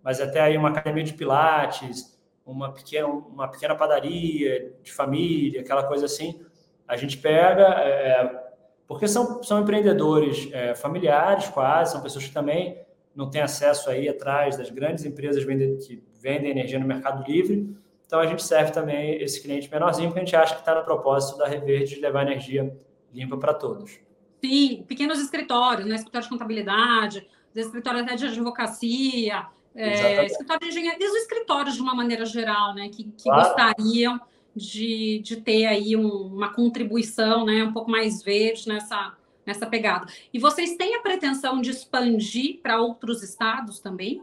mas 0.00 0.20
até 0.20 0.40
aí 0.40 0.56
uma 0.56 0.68
academia 0.68 1.02
de 1.02 1.14
pilates, 1.14 2.16
uma 2.44 2.72
pequena, 2.72 3.06
uma 3.06 3.48
pequena 3.48 3.74
padaria 3.74 4.74
de 4.82 4.92
família, 4.92 5.60
aquela 5.60 5.84
coisa 5.84 6.06
assim, 6.06 6.40
a 6.86 6.96
gente 6.96 7.18
pega, 7.18 7.62
é, 7.80 8.08
é 8.08 8.42
porque 8.86 9.08
são, 9.08 9.42
são 9.42 9.60
empreendedores 9.60 10.48
é, 10.52 10.74
familiares 10.74 11.48
quase, 11.48 11.92
são 11.92 12.02
pessoas 12.02 12.26
que 12.26 12.32
também 12.32 12.78
não 13.14 13.30
têm 13.30 13.42
acesso 13.42 13.88
aí 13.90 14.08
atrás 14.08 14.56
das 14.56 14.70
grandes 14.70 15.04
empresas 15.04 15.44
que 15.86 16.02
vendem 16.20 16.50
energia 16.50 16.78
no 16.78 16.86
mercado 16.86 17.24
livre, 17.30 17.74
então 18.06 18.20
a 18.20 18.26
gente 18.26 18.42
serve 18.42 18.72
também 18.72 19.22
esse 19.22 19.40
cliente 19.40 19.70
menorzinho, 19.70 20.08
porque 20.08 20.20
a 20.20 20.24
gente 20.24 20.36
acha 20.36 20.54
que 20.54 20.60
está 20.60 20.74
no 20.74 20.84
propósito 20.84 21.38
da 21.38 21.46
Reverde 21.46 21.94
de 21.94 22.00
levar 22.00 22.22
energia 22.22 22.76
limpa 23.12 23.36
para 23.36 23.54
todos. 23.54 23.98
Sim, 24.44 24.84
pequenos 24.88 25.20
escritórios, 25.20 25.86
né? 25.86 25.94
escritório 25.94 26.24
de 26.24 26.30
contabilidade, 26.30 27.26
escritório 27.54 28.00
até 28.00 28.14
de 28.14 28.26
advocacia, 28.26 29.46
é, 29.74 30.24
escritório 30.26 30.60
de 30.60 30.68
engenharia, 30.68 31.08
os 31.08 31.16
escritórios 31.16 31.74
de 31.74 31.80
uma 31.80 31.94
maneira 31.94 32.24
geral, 32.24 32.74
né? 32.74 32.88
Que, 32.88 33.04
que 33.04 33.24
claro. 33.24 33.44
gostariam 33.44 34.20
de, 34.54 35.20
de 35.24 35.36
ter 35.36 35.66
aí 35.66 35.96
um, 35.96 36.08
uma 36.08 36.52
contribuição 36.52 37.44
né, 37.46 37.64
um 37.64 37.72
pouco 37.72 37.90
mais 37.90 38.22
verde 38.22 38.68
nessa, 38.68 39.14
nessa 39.46 39.66
pegada. 39.66 40.06
E 40.32 40.38
vocês 40.38 40.76
têm 40.76 40.94
a 40.94 41.00
pretensão 41.00 41.60
de 41.60 41.70
expandir 41.70 42.60
para 42.62 42.80
outros 42.80 43.22
estados 43.22 43.80
também? 43.80 44.22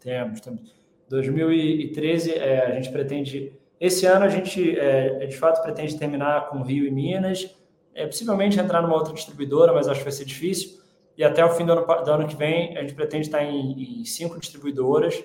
Temos, 0.00 0.40
temos. 0.40 0.74
2013, 1.08 2.32
é, 2.32 2.66
a 2.66 2.74
gente 2.74 2.90
pretende. 2.90 3.52
Esse 3.78 4.06
ano, 4.06 4.24
a 4.24 4.28
gente, 4.28 4.78
é, 4.78 5.26
de 5.26 5.36
fato, 5.36 5.62
pretende 5.62 5.98
terminar 5.98 6.48
com 6.48 6.62
Rio 6.62 6.86
e 6.86 6.90
Minas, 6.90 7.54
é, 7.94 8.06
possivelmente 8.06 8.58
entrar 8.58 8.82
numa 8.82 8.94
outra 8.94 9.12
distribuidora, 9.12 9.72
mas 9.72 9.86
acho 9.86 10.00
que 10.00 10.04
vai 10.04 10.12
ser 10.12 10.24
difícil. 10.24 10.80
E 11.16 11.24
até 11.24 11.44
o 11.44 11.50
fim 11.50 11.64
do 11.64 11.72
ano, 11.72 11.86
do 11.86 12.10
ano 12.10 12.28
que 12.28 12.36
vem, 12.36 12.76
a 12.76 12.82
gente 12.82 12.94
pretende 12.94 13.26
estar 13.26 13.42
em, 13.42 14.00
em 14.00 14.04
cinco 14.04 14.38
distribuidoras, 14.38 15.24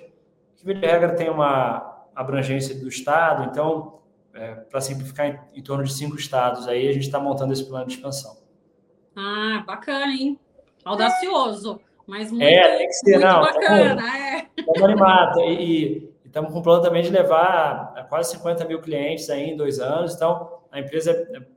que, 0.56 0.64
de 0.64 0.72
regra, 0.72 1.14
tem 1.14 1.28
uma 1.28 2.06
abrangência 2.14 2.74
do 2.74 2.88
Estado, 2.88 3.44
então, 3.50 4.00
é, 4.32 4.54
para 4.54 4.80
simplificar, 4.80 5.26
em, 5.26 5.58
em, 5.58 5.62
torno 5.62 5.84
de 5.84 5.92
cinco 5.92 6.16
estados. 6.16 6.66
Aí 6.66 6.88
a 6.88 6.92
gente 6.92 7.04
está 7.04 7.18
montando 7.18 7.52
esse 7.52 7.64
plano 7.64 7.86
de 7.86 7.94
expansão. 7.94 8.38
Ah, 9.14 9.62
bacana, 9.66 10.12
hein? 10.12 10.38
Audacioso. 10.84 11.80
Mas 12.06 12.30
muito, 12.30 12.42
é, 12.42 12.78
tem 12.78 12.86
que 12.86 12.92
ser, 12.94 13.12
muito 13.12 13.26
não, 13.26 13.40
bacana, 13.40 13.96
tamo, 13.96 14.08
é. 14.08 14.48
Estamos 14.58 14.82
animados. 14.82 15.42
E 15.44 16.10
estamos 16.24 16.52
com 16.52 16.58
o 16.58 16.62
plano 16.62 16.82
também 16.82 17.02
de 17.02 17.10
levar 17.10 17.92
a 17.96 18.02
quase 18.02 18.32
50 18.32 18.64
mil 18.64 18.80
clientes 18.80 19.30
aí 19.30 19.50
em 19.50 19.56
dois 19.56 19.78
anos. 19.78 20.14
Então, 20.14 20.58
a 20.70 20.80
empresa 20.80 21.12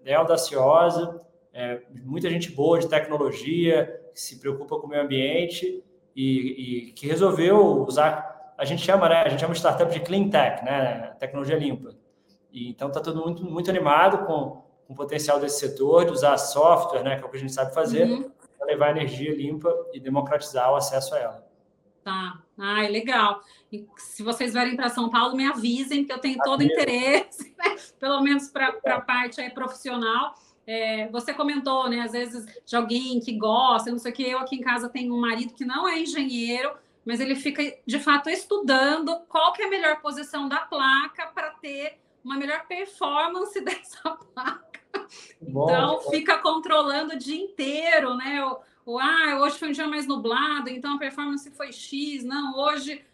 é, 0.06 0.12
é 0.12 0.16
audaciosa, 0.16 1.20
é, 1.56 1.82
muita 2.04 2.30
gente 2.30 2.52
boa 2.52 2.78
de 2.78 2.88
tecnologia, 2.88 4.00
que 4.14 4.22
se 4.22 4.40
preocupa 4.40 4.78
com 4.78 4.86
o 4.86 4.90
meio 4.90 5.02
ambiente 5.02 5.84
e, 6.16 6.90
e 6.90 6.92
que 6.92 7.08
resolveu 7.08 7.84
usar, 7.84 8.54
a 8.56 8.64
gente 8.64 8.84
chama, 8.84 9.10
né? 9.10 9.24
A 9.24 9.30
gente 9.30 9.40
chama 9.40 9.54
de 9.54 9.60
startup 9.60 9.92
de 9.92 10.00
clean 10.02 10.30
tech, 10.30 10.64
né? 10.64 11.16
Tecnologia 11.20 11.58
limpa. 11.58 11.96
E, 12.52 12.70
então, 12.70 12.90
está 12.90 13.02
todo 13.02 13.24
muito, 13.24 13.44
muito 13.44 13.70
animado 13.70 14.28
com, 14.28 14.64
com 14.86 14.94
o 14.94 14.96
potencial 14.96 15.40
desse 15.40 15.60
setor, 15.60 16.06
de 16.06 16.12
usar 16.12 16.38
software, 16.38 17.02
né? 17.02 17.18
Que 17.18 17.24
é 17.24 17.26
o 17.26 17.30
que 17.30 17.38
a 17.38 17.40
gente 17.40 17.54
sabe 17.54 17.74
fazer. 17.74 18.04
Uhum 18.04 18.36
levar 18.66 18.92
energia 18.92 19.34
limpa 19.34 19.72
e 19.94 20.00
democratizar 20.00 20.72
o 20.72 20.76
acesso 20.76 21.16
a 21.16 21.20
ela. 21.20 21.48
Tá, 22.04 22.40
ai, 22.58 22.88
legal. 22.88 23.42
E 23.72 23.88
se 23.98 24.22
vocês 24.22 24.54
vierem 24.54 24.76
para 24.76 24.90
São 24.90 25.10
Paulo, 25.10 25.36
me 25.36 25.46
avisem 25.48 26.06
que 26.06 26.14
eu 26.14 26.20
tenho 26.20 26.38
todo 26.44 26.62
o 26.62 26.64
interesse, 26.64 27.54
né? 27.58 27.76
pelo 28.00 28.22
menos 28.22 28.50
para 28.50 28.78
a 28.86 29.02
parte 29.02 29.42
aí 29.42 29.50
profissional. 29.50 30.36
É, 30.68 31.08
você 31.10 31.34
comentou, 31.34 31.88
né, 31.90 32.02
às 32.02 32.12
vezes, 32.12 32.46
de 32.66 32.76
alguém 32.76 33.20
que 33.20 33.34
gosta, 33.34 33.92
não 33.92 34.00
sei 34.00 34.12
o 34.12 34.16
que. 34.16 34.24
Eu 34.24 34.40
aqui 34.40 34.56
em 34.56 34.62
casa 34.62 34.90
tenho 34.90 35.14
um 35.14 35.20
marido 35.20 35.54
que 35.54 35.64
não 35.64 35.88
é 35.88 36.00
engenheiro, 36.00 36.74
mas 37.06 37.20
ele 37.20 37.36
fica, 37.36 37.62
de 37.86 38.00
fato, 38.00 38.30
estudando 38.30 39.16
qual 39.30 39.54
que 39.54 39.62
é 39.62 39.68
a 39.68 39.70
melhor 39.70 40.02
posição 40.02 40.50
da 40.50 40.58
placa 40.58 41.28
para 41.28 41.52
ter 41.52 42.00
uma 42.24 42.36
melhor 42.36 42.66
performance 42.66 43.60
dessa 43.62 44.10
placa. 44.34 44.66
Bom, 45.40 45.66
então, 45.66 46.02
bom. 46.04 46.10
fica 46.10 46.40
controlando 46.40 47.14
o 47.14 47.18
dia 47.18 47.40
inteiro, 47.40 48.16
né? 48.16 48.44
O, 48.44 48.94
o, 48.94 49.00
ah, 49.00 49.40
hoje 49.42 49.60
foi 49.60 49.70
um 49.70 49.74
dia 49.74 49.88
mais 49.88 50.08
nublado, 50.08 50.70
então 50.70 50.96
a 50.96 51.00
performance 51.00 51.50
foi 51.52 51.72
X. 51.72 52.24
Não, 52.24 52.58
hoje. 52.58 53.06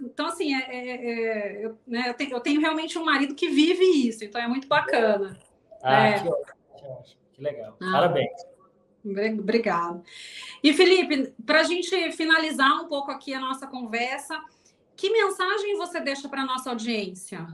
Então, 0.00 0.26
assim, 0.26 0.54
é, 0.54 0.60
é, 0.60 0.90
é 0.90 1.66
eu, 1.66 1.78
né, 1.86 2.04
eu, 2.08 2.14
tenho, 2.14 2.32
eu, 2.32 2.40
tenho, 2.40 2.60
realmente 2.60 2.98
um 2.98 3.04
marido 3.04 3.34
que 3.34 3.48
vive 3.48 3.84
isso, 4.08 4.24
então 4.24 4.40
é 4.40 4.48
muito 4.48 4.66
bacana. 4.66 5.38
Ah, 5.82 6.08
é. 6.08 6.20
que 6.20 6.28
ótimo, 6.28 6.61
que 7.32 7.42
legal. 7.42 7.76
Ah, 7.80 7.92
Parabéns. 7.92 8.46
Obrigada. 9.04 10.02
E, 10.62 10.72
Felipe, 10.72 11.32
para 11.44 11.60
a 11.60 11.64
gente 11.64 12.12
finalizar 12.12 12.82
um 12.82 12.88
pouco 12.88 13.10
aqui 13.10 13.34
a 13.34 13.40
nossa 13.40 13.66
conversa, 13.66 14.40
que 14.96 15.10
mensagem 15.10 15.76
você 15.76 16.00
deixa 16.00 16.28
para 16.28 16.42
a 16.42 16.46
nossa 16.46 16.70
audiência? 16.70 17.46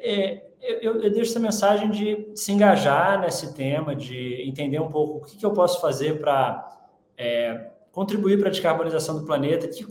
é, 0.00 0.42
eu, 0.60 1.02
eu, 1.02 1.10
deixo 1.10 1.30
essa 1.30 1.40
mensagem 1.40 1.90
de 1.90 2.30
se 2.34 2.52
engajar 2.52 3.20
nesse 3.20 3.54
tema, 3.54 3.94
de 3.94 4.42
entender 4.48 4.80
um 4.80 4.90
pouco 4.90 5.18
o 5.18 5.20
que, 5.20 5.36
que 5.36 5.44
eu 5.44 5.52
posso 5.52 5.80
fazer 5.80 6.20
para 6.20 6.78
é, 7.16 7.70
contribuir 7.92 8.38
para 8.38 8.48
a 8.48 8.50
descarbonização 8.50 9.18
do 9.18 9.26
planeta, 9.26 9.68
que, 9.68 9.86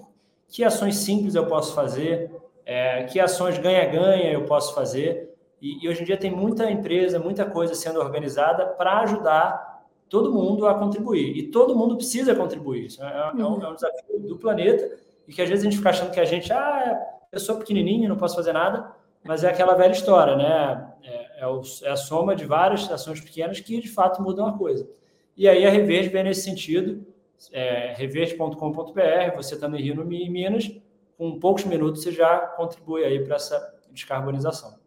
que 0.48 0.64
ações 0.64 0.96
simples 0.96 1.36
eu 1.36 1.46
posso 1.46 1.76
fazer, 1.76 2.32
é, 2.66 3.04
que 3.04 3.20
ações 3.20 3.58
ganha-ganha 3.60 4.32
eu 4.32 4.46
posso 4.46 4.74
fazer. 4.74 5.29
E, 5.62 5.84
e, 5.84 5.90
hoje 5.90 6.02
em 6.02 6.06
dia 6.06 6.18
tem 6.18 6.32
muita 6.32 6.70
empresa, 6.70 7.20
muita 7.20 7.46
coisa 7.46 7.76
sendo 7.76 8.00
organizada 8.00 8.66
para 8.66 9.00
ajudar 9.02 9.84
todo 10.10 10.34
mundo 10.34 10.68
a 10.68 10.74
contribuir. 10.74 11.38
E 11.38 11.48
todo 11.48 11.76
mundo 11.76 11.96
precisa 11.96 12.34
contribuir. 12.36 12.86
Isso 12.86 13.04
é, 13.04 13.32
é, 13.38 13.44
um, 13.44 13.54
uhum. 13.54 13.64
é 13.64 13.70
um 13.70 13.76
desafio 13.76 14.20
do 14.20 14.38
planeta 14.38 14.98
e 15.28 15.34
que 15.34 15.42
às 15.42 15.50
vezes 15.50 15.64
a 15.64 15.70
gente 15.70 15.78
fica 15.78 15.90
achando 15.92 16.12
que 16.12 16.20
a 16.20 16.26
gente, 16.26 16.52
ah, 16.52 17.00
eu 17.32 17.40
sou 17.40 17.58
pequenininho, 17.58 18.10
não 18.10 18.18
posso 18.18 18.36
fazer 18.36 18.54
nada, 18.54 18.92
mas 19.24 19.44
é 19.44 19.50
aquela 19.50 19.76
velha 19.76 19.92
história, 19.92 20.36
né? 20.36 20.92
É, 21.04 21.42
é, 21.42 21.48
o, 21.48 21.62
é, 21.84 21.90
a 21.90 21.96
soma 21.96 22.36
de 22.36 22.46
várias 22.46 22.90
ações 22.92 23.22
pequenas 23.22 23.60
que 23.60 23.80
de 23.80 23.88
fato 23.88 24.22
mudam 24.22 24.48
a 24.48 24.58
coisa. 24.58 24.90
E 25.38 25.48
aí 25.48 25.66
a 25.66 25.70
Reverde 25.70 26.10
vem 26.10 26.24
nesse 26.24 26.42
sentido, 26.42 27.06
é, 27.52 27.94
reverde.com.br, 27.96 29.36
você 29.36 29.54
está 29.54 29.68
no 29.68 29.78
Rio, 29.78 29.96
no 29.96 30.06
Minas, 30.06 30.72
com 31.18 31.40
poucos 31.40 31.66
minutos 31.66 32.02
você 32.02 32.12
já 32.12 32.40
contribui 32.40 33.04
aí 33.04 33.24
para 33.24 33.36
essa 33.36 33.76
descarbonização. 33.92 34.79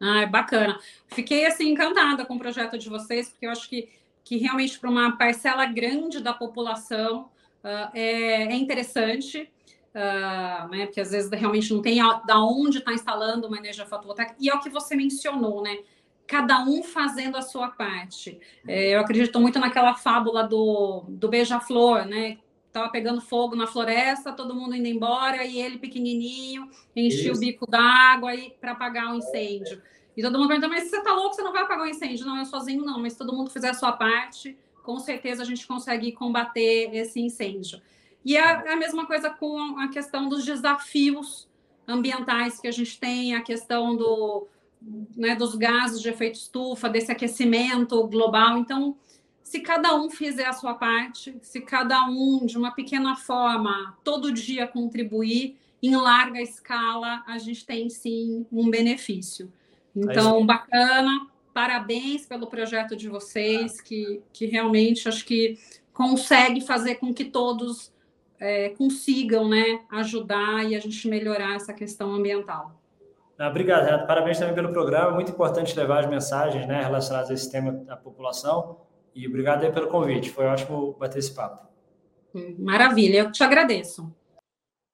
Ah, 0.00 0.22
é 0.22 0.26
bacana. 0.26 0.78
Fiquei 1.08 1.46
assim 1.46 1.70
encantada 1.70 2.24
com 2.24 2.34
o 2.34 2.38
projeto 2.38 2.76
de 2.78 2.88
vocês, 2.88 3.28
porque 3.28 3.46
eu 3.46 3.50
acho 3.50 3.68
que, 3.68 3.88
que 4.22 4.36
realmente 4.36 4.78
para 4.78 4.90
uma 4.90 5.16
parcela 5.16 5.64
grande 5.66 6.20
da 6.20 6.32
população 6.32 7.30
uh, 7.62 7.90
é, 7.94 8.44
é, 8.44 8.54
interessante. 8.54 9.50
Uh, 9.94 10.68
né, 10.70 10.86
porque 10.86 11.00
às 11.00 11.12
vezes 11.12 11.30
realmente 11.30 11.72
não 11.72 11.80
tem 11.80 12.00
a, 12.00 12.14
da 12.14 12.40
onde 12.40 12.78
está 12.78 12.92
instalando 12.92 13.46
uma 13.46 13.56
energia 13.56 13.86
fotovoltaica, 13.86 14.34
e 14.40 14.50
é 14.50 14.54
o 14.54 14.58
que 14.58 14.68
você 14.68 14.96
mencionou, 14.96 15.62
né? 15.62 15.78
Cada 16.26 16.64
um 16.64 16.82
fazendo 16.82 17.36
a 17.36 17.42
sua 17.42 17.68
parte. 17.68 18.40
É, 18.66 18.96
eu 18.96 19.00
acredito 19.00 19.38
muito 19.38 19.60
naquela 19.60 19.94
fábula 19.94 20.42
do, 20.42 21.04
do 21.06 21.28
beija-flor, 21.28 22.06
né? 22.06 22.38
Tava 22.74 22.88
pegando 22.88 23.20
fogo 23.20 23.54
na 23.54 23.68
floresta, 23.68 24.32
todo 24.32 24.52
mundo 24.52 24.74
indo 24.74 24.88
embora, 24.88 25.44
e 25.44 25.60
ele 25.60 25.78
pequenininho, 25.78 26.68
enchia 26.96 27.32
o 27.32 27.38
bico 27.38 27.70
d'água 27.70 28.32
para 28.60 28.72
apagar 28.72 29.12
o 29.12 29.16
incêndio. 29.16 29.80
E 30.16 30.20
todo 30.20 30.36
mundo 30.36 30.48
pergunta, 30.48 30.66
mas 30.66 30.90
você 30.90 31.00
tá 31.00 31.14
louco, 31.14 31.36
você 31.36 31.42
não 31.42 31.52
vai 31.52 31.62
apagar 31.62 31.86
o 31.86 31.88
incêndio? 31.88 32.26
Não, 32.26 32.36
eu 32.36 32.44
sozinho 32.44 32.84
não, 32.84 33.00
mas 33.00 33.14
todo 33.14 33.32
mundo 33.32 33.48
fizer 33.48 33.68
a 33.68 33.74
sua 33.74 33.92
parte, 33.92 34.58
com 34.82 34.98
certeza 34.98 35.42
a 35.42 35.46
gente 35.46 35.64
consegue 35.68 36.10
combater 36.10 36.90
esse 36.92 37.20
incêndio. 37.20 37.80
E 38.24 38.36
é 38.36 38.42
a 38.42 38.74
mesma 38.74 39.06
coisa 39.06 39.30
com 39.30 39.78
a 39.78 39.86
questão 39.86 40.28
dos 40.28 40.44
desafios 40.44 41.48
ambientais 41.86 42.58
que 42.58 42.66
a 42.66 42.72
gente 42.72 42.98
tem, 42.98 43.36
a 43.36 43.40
questão 43.40 43.94
do, 43.94 44.48
né, 45.16 45.36
dos 45.36 45.54
gases 45.54 46.02
de 46.02 46.08
efeito 46.08 46.34
estufa, 46.34 46.88
desse 46.88 47.12
aquecimento 47.12 48.04
global. 48.08 48.58
Então, 48.58 48.96
se 49.44 49.60
cada 49.60 49.94
um 49.94 50.10
fizer 50.10 50.46
a 50.46 50.54
sua 50.54 50.74
parte, 50.74 51.36
se 51.42 51.60
cada 51.60 52.06
um, 52.06 52.46
de 52.46 52.56
uma 52.56 52.72
pequena 52.72 53.14
forma, 53.14 53.94
todo 54.02 54.32
dia 54.32 54.66
contribuir, 54.66 55.58
em 55.82 55.94
larga 55.94 56.40
escala, 56.40 57.22
a 57.26 57.36
gente 57.36 57.66
tem 57.66 57.90
sim 57.90 58.46
um 58.50 58.70
benefício. 58.70 59.52
Então, 59.94 60.40
é 60.40 60.44
bacana, 60.44 61.26
parabéns 61.52 62.24
pelo 62.24 62.46
projeto 62.46 62.96
de 62.96 63.06
vocês, 63.06 63.82
que, 63.82 64.22
que 64.32 64.46
realmente 64.46 65.06
acho 65.06 65.26
que 65.26 65.58
consegue 65.92 66.62
fazer 66.62 66.94
com 66.94 67.12
que 67.12 67.26
todos 67.26 67.92
é, 68.40 68.70
consigam 68.70 69.46
né, 69.46 69.82
ajudar 69.90 70.64
e 70.64 70.74
a 70.74 70.80
gente 70.80 71.06
melhorar 71.06 71.54
essa 71.54 71.74
questão 71.74 72.14
ambiental. 72.14 72.80
Ah, 73.38 73.50
obrigado, 73.50 73.84
Renato. 73.84 74.06
Parabéns 74.06 74.38
também 74.38 74.54
pelo 74.54 74.72
programa. 74.72 75.10
Muito 75.10 75.32
importante 75.32 75.76
levar 75.76 76.04
as 76.04 76.10
mensagens 76.10 76.66
né, 76.66 76.82
relacionadas 76.82 77.30
a 77.30 77.34
esse 77.34 77.50
tema 77.50 77.72
da 77.72 77.94
população. 77.94 78.78
E 79.14 79.26
obrigado 79.28 79.64
aí 79.64 79.72
pelo 79.72 79.88
convite. 79.88 80.30
Foi 80.30 80.44
ótimo 80.46 80.94
bater 80.94 81.18
esse 81.18 81.34
papo. 81.34 81.68
Maravilha, 82.58 83.18
eu 83.18 83.32
te 83.32 83.44
agradeço. 83.44 84.12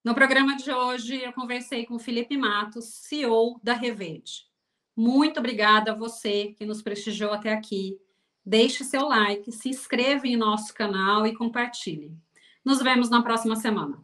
No 0.05 0.15
programa 0.15 0.57
de 0.57 0.71
hoje, 0.73 1.23
eu 1.23 1.33
conversei 1.33 1.87
com 1.87 1.99
Felipe 1.99 2.37
Matos, 2.37 2.85
CEO 2.87 3.59
da 3.63 3.73
Revede. 3.73 4.47
Muito 4.97 5.39
obrigada 5.39 5.93
a 5.93 5.95
você 5.95 6.55
que 6.57 6.67
nos 6.67 6.83
prestigiou 6.83 7.33
até 7.33 7.53
aqui. 7.53 7.99
Deixe 8.45 8.85
seu 8.85 9.07
like, 9.07 9.53
se 9.53 9.69
inscreva 9.69 10.27
em 10.27 10.37
nosso 10.37 10.75
canal 10.75 11.27
e 11.27 11.35
compartilhe. 11.35 12.13
Nos 12.65 12.83
vemos 12.83 13.09
na 13.09 13.23
próxima 13.23 13.57
semana. 13.57 14.03